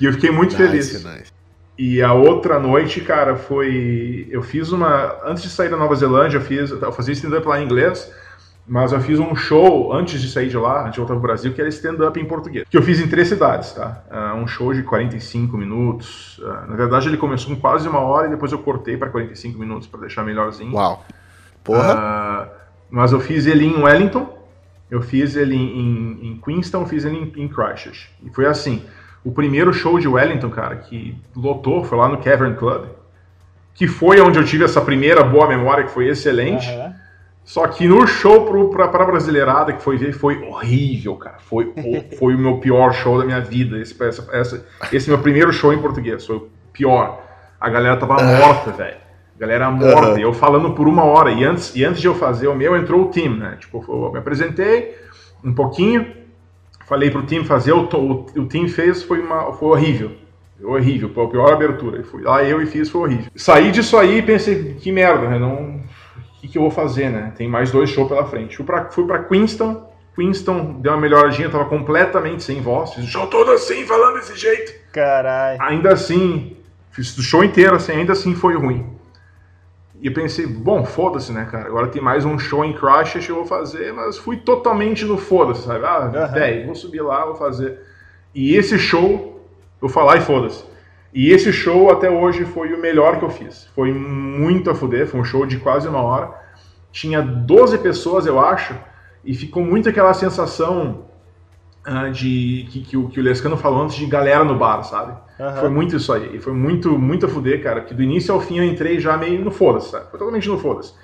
e 0.00 0.04
eu 0.04 0.12
fiquei 0.14 0.30
muito 0.32 0.56
feliz. 0.58 0.92
Nice, 0.94 1.06
nice. 1.06 1.32
E 1.78 2.02
a 2.02 2.12
outra 2.12 2.58
noite, 2.58 3.00
cara, 3.02 3.36
foi. 3.36 4.26
Eu 4.28 4.42
fiz 4.42 4.72
uma. 4.72 5.14
Antes 5.24 5.44
de 5.44 5.50
sair 5.50 5.68
da 5.68 5.76
Nova 5.76 5.94
Zelândia, 5.94 6.38
eu, 6.38 6.42
fiz, 6.42 6.70
eu 6.72 6.90
fazia 6.90 7.12
stand-up 7.12 7.46
lá 7.46 7.60
em 7.60 7.64
inglês, 7.66 8.10
mas 8.68 8.92
eu 8.92 9.00
fiz 9.00 9.18
um 9.20 9.34
show 9.36 9.92
antes 9.92 10.20
de 10.20 10.28
sair 10.28 10.48
de 10.48 10.56
lá, 10.56 10.82
antes 10.82 10.94
de 10.94 10.98
voltar 10.98 11.14
pro 11.14 11.22
Brasil, 11.22 11.52
que 11.52 11.60
era 11.60 11.68
stand-up 11.68 12.18
em 12.18 12.24
português. 12.24 12.66
Que 12.68 12.76
eu 12.76 12.82
fiz 12.82 12.98
em 12.98 13.06
três 13.06 13.28
cidades, 13.28 13.72
tá? 13.72 14.02
Ah, 14.10 14.34
um 14.34 14.46
show 14.46 14.74
de 14.74 14.82
45 14.82 15.56
minutos. 15.56 16.40
Ah, 16.44 16.66
na 16.68 16.74
verdade, 16.74 17.08
ele 17.08 17.16
começou 17.16 17.54
com 17.54 17.60
quase 17.60 17.88
uma 17.88 18.00
hora 18.00 18.26
e 18.26 18.30
depois 18.30 18.50
eu 18.50 18.58
cortei 18.58 18.96
para 18.96 19.08
45 19.08 19.58
minutos 19.58 19.86
para 19.86 20.00
deixar 20.00 20.24
melhorzinho. 20.24 20.74
Uau. 20.74 21.04
Porra. 21.62 21.94
Ah, 21.96 22.48
mas 22.90 23.12
eu 23.12 23.20
fiz 23.20 23.46
ele 23.46 23.64
em 23.64 23.82
Wellington, 23.82 24.36
eu 24.90 25.00
fiz 25.00 25.36
ele 25.36 25.54
em, 25.54 25.78
em, 25.78 26.28
em 26.28 26.40
Queenstown, 26.40 26.82
eu 26.82 26.88
fiz 26.88 27.04
ele 27.04 27.16
em, 27.16 27.42
em 27.44 27.48
Christchurch. 27.48 28.10
E 28.24 28.30
foi 28.30 28.46
assim, 28.46 28.82
o 29.24 29.30
primeiro 29.30 29.72
show 29.72 29.98
de 29.98 30.08
Wellington, 30.08 30.50
cara, 30.50 30.76
que 30.76 31.16
lotou, 31.36 31.84
foi 31.84 31.98
lá 31.98 32.08
no 32.08 32.18
Cavern 32.18 32.56
Club, 32.56 32.86
que 33.74 33.86
foi 33.86 34.20
onde 34.20 34.38
eu 34.38 34.44
tive 34.44 34.64
essa 34.64 34.80
primeira 34.80 35.22
boa 35.22 35.46
memória, 35.46 35.84
que 35.84 35.90
foi 35.90 36.08
excelente. 36.08 36.68
Aham. 36.68 37.05
Só 37.46 37.66
que 37.68 37.86
no 37.86 38.04
show 38.08 38.44
pro, 38.44 38.68
pra, 38.70 38.88
pra 38.88 39.04
brasileirada 39.06 39.72
que 39.72 39.80
foi 39.80 39.96
ver, 39.96 40.12
foi 40.12 40.42
horrível, 40.42 41.14
cara. 41.14 41.36
Foi, 41.38 41.66
o- 41.76 42.16
foi 42.18 42.34
o 42.34 42.38
meu 42.38 42.58
pior 42.58 42.92
show 42.92 43.18
da 43.18 43.24
minha 43.24 43.40
vida. 43.40 43.78
Esse, 43.78 43.96
essa, 44.02 44.28
essa- 44.32 44.66
esse 44.92 45.08
meu 45.08 45.18
primeiro 45.20 45.52
show 45.52 45.72
em 45.72 45.78
português. 45.80 46.26
Foi 46.26 46.36
o 46.36 46.48
pior. 46.72 47.22
A 47.60 47.70
galera 47.70 47.96
tava 47.96 48.14
morta, 48.22 48.72
velho. 48.72 48.96
A 49.36 49.38
galera 49.40 49.70
morta. 49.70 50.18
E 50.18 50.22
eu 50.22 50.32
falando 50.32 50.72
por 50.72 50.88
uma 50.88 51.04
hora. 51.04 51.30
E 51.30 51.44
antes, 51.44 51.74
e 51.76 51.84
antes 51.84 52.00
de 52.00 52.08
eu 52.08 52.16
fazer 52.16 52.48
o 52.48 52.54
meu, 52.56 52.76
entrou 52.76 53.02
o 53.06 53.10
time, 53.10 53.38
né? 53.38 53.56
Tipo, 53.60 53.84
eu 53.88 54.10
me 54.12 54.18
apresentei 54.18 54.96
um 55.44 55.54
pouquinho. 55.54 56.04
Falei 56.84 57.10
pro 57.12 57.22
time 57.26 57.44
fazer. 57.44 57.72
O, 57.72 57.84
o, 57.84 58.26
o 58.40 58.46
time 58.46 58.68
fez, 58.68 59.04
foi, 59.04 59.20
uma, 59.20 59.52
foi 59.52 59.68
horrível. 59.68 60.10
Foi 60.60 60.68
horrível. 60.70 61.10
Foi 61.14 61.24
a 61.24 61.28
pior 61.28 61.52
abertura. 61.52 61.98
Eu 61.98 62.04
fui 62.04 62.22
lá, 62.22 62.42
eu 62.42 62.60
e 62.60 62.66
fiz, 62.66 62.88
foi 62.90 63.02
horrível. 63.02 63.26
Saí 63.36 63.70
disso 63.70 63.96
aí 63.96 64.18
e 64.18 64.22
pensei, 64.22 64.74
que 64.80 64.90
merda, 64.90 65.28
né? 65.28 65.38
Não 65.38 65.75
o 66.36 66.40
que, 66.40 66.48
que 66.48 66.58
eu 66.58 66.62
vou 66.62 66.70
fazer, 66.70 67.10
né? 67.10 67.32
Tem 67.36 67.48
mais 67.48 67.70
dois 67.70 67.90
shows 67.90 68.08
pela 68.08 68.26
frente. 68.26 68.56
Fui 68.56 68.64
pra, 68.64 68.86
fui 68.90 69.06
pra 69.06 69.24
Queenstown. 69.24 69.88
Queenstown 70.14 70.80
deu 70.80 70.92
uma 70.92 71.00
melhoradinha, 71.00 71.50
tava 71.50 71.66
completamente 71.66 72.42
sem 72.42 72.60
voz. 72.60 72.92
Fiz 72.94 73.04
o 73.04 73.08
show 73.08 73.26
todo 73.26 73.50
assim, 73.50 73.84
falando 73.84 74.14
desse 74.14 74.36
jeito. 74.36 74.72
Caralho. 74.92 75.60
Ainda 75.62 75.92
assim, 75.92 76.56
fiz 76.90 77.16
o 77.18 77.22
show 77.22 77.44
inteiro 77.44 77.76
assim, 77.76 77.92
ainda 77.92 78.12
assim 78.12 78.34
foi 78.34 78.54
ruim. 78.56 78.86
E 80.00 80.08
eu 80.08 80.12
pensei, 80.12 80.46
bom, 80.46 80.84
foda-se, 80.84 81.32
né, 81.32 81.48
cara? 81.50 81.66
Agora 81.66 81.88
tem 81.88 82.02
mais 82.02 82.24
um 82.24 82.38
show 82.38 82.64
em 82.64 82.72
Christchurch, 82.72 83.28
eu 83.28 83.36
vou 83.36 83.46
fazer, 83.46 83.92
mas 83.92 84.18
fui 84.18 84.36
totalmente 84.36 85.04
no 85.04 85.16
foda-se, 85.16 85.62
sabe? 85.62 85.84
Ah, 85.84 86.10
Aham. 86.14 86.26
velho, 86.28 86.66
vou 86.66 86.74
subir 86.74 87.00
lá, 87.00 87.24
vou 87.24 87.34
fazer. 87.34 87.78
E 88.34 88.54
esse 88.54 88.78
show, 88.78 89.42
eu 89.80 89.88
falar 89.88 90.18
e 90.18 90.20
foda-se. 90.20 90.64
E 91.12 91.30
esse 91.30 91.52
show 91.52 91.90
até 91.90 92.10
hoje 92.10 92.44
foi 92.44 92.72
o 92.74 92.80
melhor 92.80 93.18
que 93.18 93.24
eu 93.24 93.30
fiz. 93.30 93.68
Foi 93.74 93.92
muito 93.92 94.70
a 94.70 94.74
fuder, 94.74 95.06
foi 95.06 95.20
um 95.20 95.24
show 95.24 95.46
de 95.46 95.58
quase 95.58 95.88
uma 95.88 96.02
hora. 96.02 96.30
Tinha 96.92 97.22
12 97.22 97.78
pessoas, 97.78 98.26
eu 98.26 98.38
acho, 98.40 98.74
e 99.24 99.34
ficou 99.34 99.62
muito 99.62 99.88
aquela 99.88 100.14
sensação 100.14 101.06
ah, 101.84 102.08
de 102.08 102.66
que, 102.70 102.80
que 102.80 102.96
o, 102.96 103.08
que 103.08 103.20
o 103.20 103.22
Lescano 103.22 103.56
falou 103.56 103.82
antes 103.82 103.96
de 103.96 104.06
galera 104.06 104.44
no 104.44 104.56
bar, 104.56 104.82
sabe? 104.82 105.16
Aham. 105.38 105.60
Foi 105.60 105.68
muito 105.68 105.96
isso 105.96 106.12
aí. 106.12 106.36
E 106.36 106.40
foi 106.40 106.52
muito, 106.52 106.98
muito 106.98 107.26
a 107.26 107.28
fuder, 107.28 107.62
cara. 107.62 107.82
Que 107.82 107.94
do 107.94 108.02
início 108.02 108.34
ao 108.34 108.40
fim 108.40 108.58
eu 108.58 108.64
entrei 108.64 108.98
já 108.98 109.16
meio 109.16 109.44
no 109.44 109.50
foda-se, 109.50 109.90
sabe? 109.90 110.10
Foi 110.10 110.18
totalmente 110.18 110.48
no 110.48 110.58
foda-se. 110.58 110.94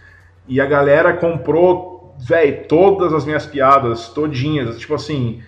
E 0.48 0.60
a 0.60 0.66
galera 0.66 1.12
comprou, 1.12 2.16
velho, 2.18 2.66
todas 2.66 3.12
as 3.12 3.24
minhas 3.24 3.46
piadas, 3.46 4.08
todinhas. 4.08 4.76
Tipo 4.78 4.94
assim, 4.94 5.40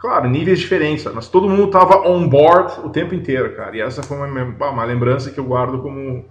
claro, 0.00 0.28
níveis 0.28 0.58
diferentes, 0.60 1.04
mas 1.14 1.28
todo 1.28 1.48
mundo 1.48 1.70
tava 1.70 2.08
on 2.08 2.28
board 2.28 2.80
o 2.80 2.90
tempo 2.90 3.14
inteiro, 3.14 3.54
cara. 3.56 3.76
E 3.76 3.80
essa 3.80 4.02
foi 4.02 4.16
uma, 4.16 4.70
uma 4.70 4.84
lembrança 4.84 5.30
que 5.30 5.38
eu 5.38 5.44
guardo 5.44 5.80
como 5.82 6.24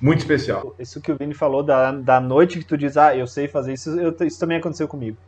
muito 0.00 0.20
especial. 0.20 0.74
Isso 0.78 1.00
que 1.00 1.12
o 1.12 1.16
Vini 1.18 1.34
falou 1.34 1.62
da, 1.64 1.92
da 1.92 2.20
noite 2.20 2.58
que 2.58 2.66
tu 2.66 2.76
diz, 2.76 2.96
ah, 2.96 3.16
eu 3.16 3.26
sei 3.26 3.48
fazer 3.48 3.72
isso, 3.74 3.90
eu- 4.00 4.14
isso 4.26 4.38
também 4.38 4.58
aconteceu 4.58 4.88
comigo. 4.88 5.18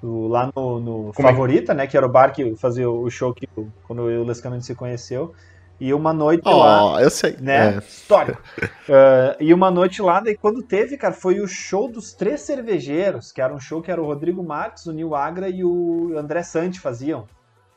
Tu- 0.00 0.28
lá 0.28 0.50
no, 0.56 0.80
no 0.80 1.12
é 1.18 1.22
Favorita, 1.22 1.74
né, 1.74 1.86
que 1.86 1.96
era 1.96 2.06
o 2.06 2.12
bar 2.12 2.32
que 2.34 2.56
fazia 2.58 2.90
o 2.90 3.10
show 3.10 3.34
que 3.34 3.46
quando 3.82 4.10
eu 4.10 4.16
e 4.16 4.18
o 4.20 4.24
Lescano 4.24 4.56
a 4.56 4.58
gente 4.58 4.66
se 4.66 4.76
conheceu, 4.76 5.34
e 5.84 5.92
uma 5.92 6.12
noite 6.12 6.44
lá, 6.44 6.84
Ó, 6.84 7.00
eu 7.00 7.10
sei. 7.10 7.36
né, 7.40 7.74
É. 7.74 7.78
histórico. 7.78 8.40
Ah, 8.88 9.36
e 9.40 9.54
uma 9.54 9.70
noite 9.70 10.02
lá, 10.02 10.20
daí 10.20 10.36
quando 10.36 10.62
teve, 10.62 10.96
cara, 10.96 11.14
foi 11.14 11.40
o 11.40 11.46
show 11.48 11.90
dos 11.90 12.12
Três 12.12 12.40
Cervejeiros, 12.42 13.32
que 13.32 13.40
era 13.40 13.54
um 13.54 13.60
show 13.60 13.80
que 13.80 13.90
era 13.90 14.02
o 14.02 14.04
Rodrigo 14.04 14.42
Marques, 14.42 14.86
o 14.86 14.92
Nil 14.92 15.14
Agra 15.14 15.48
e 15.48 15.64
o 15.64 16.12
André 16.18 16.42
Sante 16.42 16.78
faziam. 16.80 17.26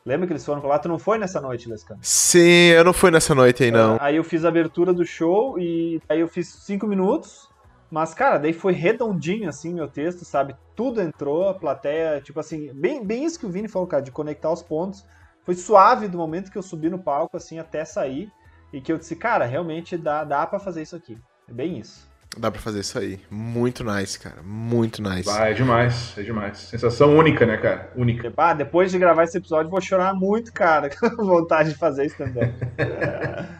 Lembra 0.04 0.26
que 0.26 0.32
eles 0.32 0.44
foram 0.44 0.64
lá? 0.66 0.78
Tu 0.78 0.88
não 0.88 0.98
foi 0.98 1.18
nessa 1.18 1.40
noite, 1.40 1.68
Lescano? 1.68 1.98
Sim, 2.02 2.68
eu 2.76 2.84
não 2.84 2.92
fui 2.92 3.10
nessa 3.10 3.34
noite 3.34 3.64
aí, 3.64 3.70
não. 3.72 3.96
Aí 4.00 4.16
eu 4.16 4.24
fiz 4.24 4.44
a 4.44 4.48
abertura 4.48 4.92
do 4.92 5.04
show 5.04 5.58
e 5.58 6.00
aí 6.08 6.20
eu 6.20 6.28
fiz 6.28 6.48
cinco 6.48 6.86
minutos. 6.86 7.48
Mas, 7.90 8.12
cara, 8.14 8.38
daí 8.38 8.52
foi 8.52 8.72
redondinho, 8.72 9.48
assim, 9.48 9.72
meu 9.74 9.88
texto, 9.88 10.24
sabe? 10.24 10.54
Tudo 10.74 11.00
entrou, 11.00 11.48
a 11.48 11.54
plateia, 11.54 12.20
tipo 12.20 12.38
assim, 12.38 12.70
bem, 12.74 13.04
bem 13.04 13.24
isso 13.24 13.38
que 13.38 13.46
o 13.46 13.48
Vini 13.50 13.68
falou, 13.68 13.86
cara, 13.88 14.02
de 14.02 14.10
conectar 14.10 14.50
os 14.52 14.62
pontos. 14.62 15.04
Foi 15.46 15.54
suave 15.54 16.08
do 16.08 16.18
momento 16.18 16.50
que 16.50 16.58
eu 16.58 16.62
subi 16.62 16.90
no 16.90 16.98
palco, 16.98 17.36
assim, 17.36 17.60
até 17.60 17.84
sair. 17.84 18.30
E 18.72 18.80
que 18.80 18.92
eu 18.92 18.98
disse, 18.98 19.14
cara, 19.14 19.46
realmente 19.46 19.96
dá, 19.96 20.24
dá 20.24 20.44
pra 20.44 20.58
fazer 20.58 20.82
isso 20.82 20.96
aqui. 20.96 21.16
É 21.48 21.52
bem 21.52 21.78
isso. 21.78 22.10
Dá 22.36 22.50
pra 22.50 22.60
fazer 22.60 22.80
isso 22.80 22.98
aí. 22.98 23.20
Muito 23.30 23.84
nice, 23.84 24.18
cara. 24.18 24.42
Muito 24.42 25.00
nice. 25.00 25.22
Vai, 25.22 25.52
é 25.52 25.54
demais, 25.54 26.12
é 26.18 26.22
demais. 26.22 26.58
Sensação 26.58 27.16
única, 27.16 27.46
né, 27.46 27.56
cara? 27.56 27.92
Única. 27.94 28.30
Ah, 28.36 28.52
depois 28.52 28.90
de 28.90 28.98
gravar 28.98 29.22
esse 29.22 29.38
episódio, 29.38 29.68
eu 29.68 29.70
vou 29.70 29.80
chorar 29.80 30.12
muito, 30.12 30.52
cara, 30.52 30.90
com 30.98 31.24
vontade 31.24 31.70
de 31.70 31.76
fazer 31.76 32.06
stand-up. 32.06 32.52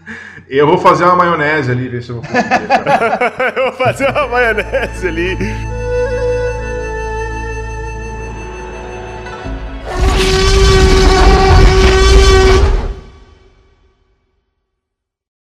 Eu 0.49 0.65
vou 0.65 0.79
fazer 0.79 1.03
uma 1.03 1.17
maionese 1.17 1.73
ali, 1.73 1.89
ver 1.89 2.05
se 2.05 2.11
eu 2.11 2.21
vou 2.21 2.25
conseguir. 2.25 2.47
eu 3.57 3.65
vou 3.65 3.73
fazer 3.73 4.09
uma 4.09 4.29
maionese 4.29 5.09
ali. 5.09 5.37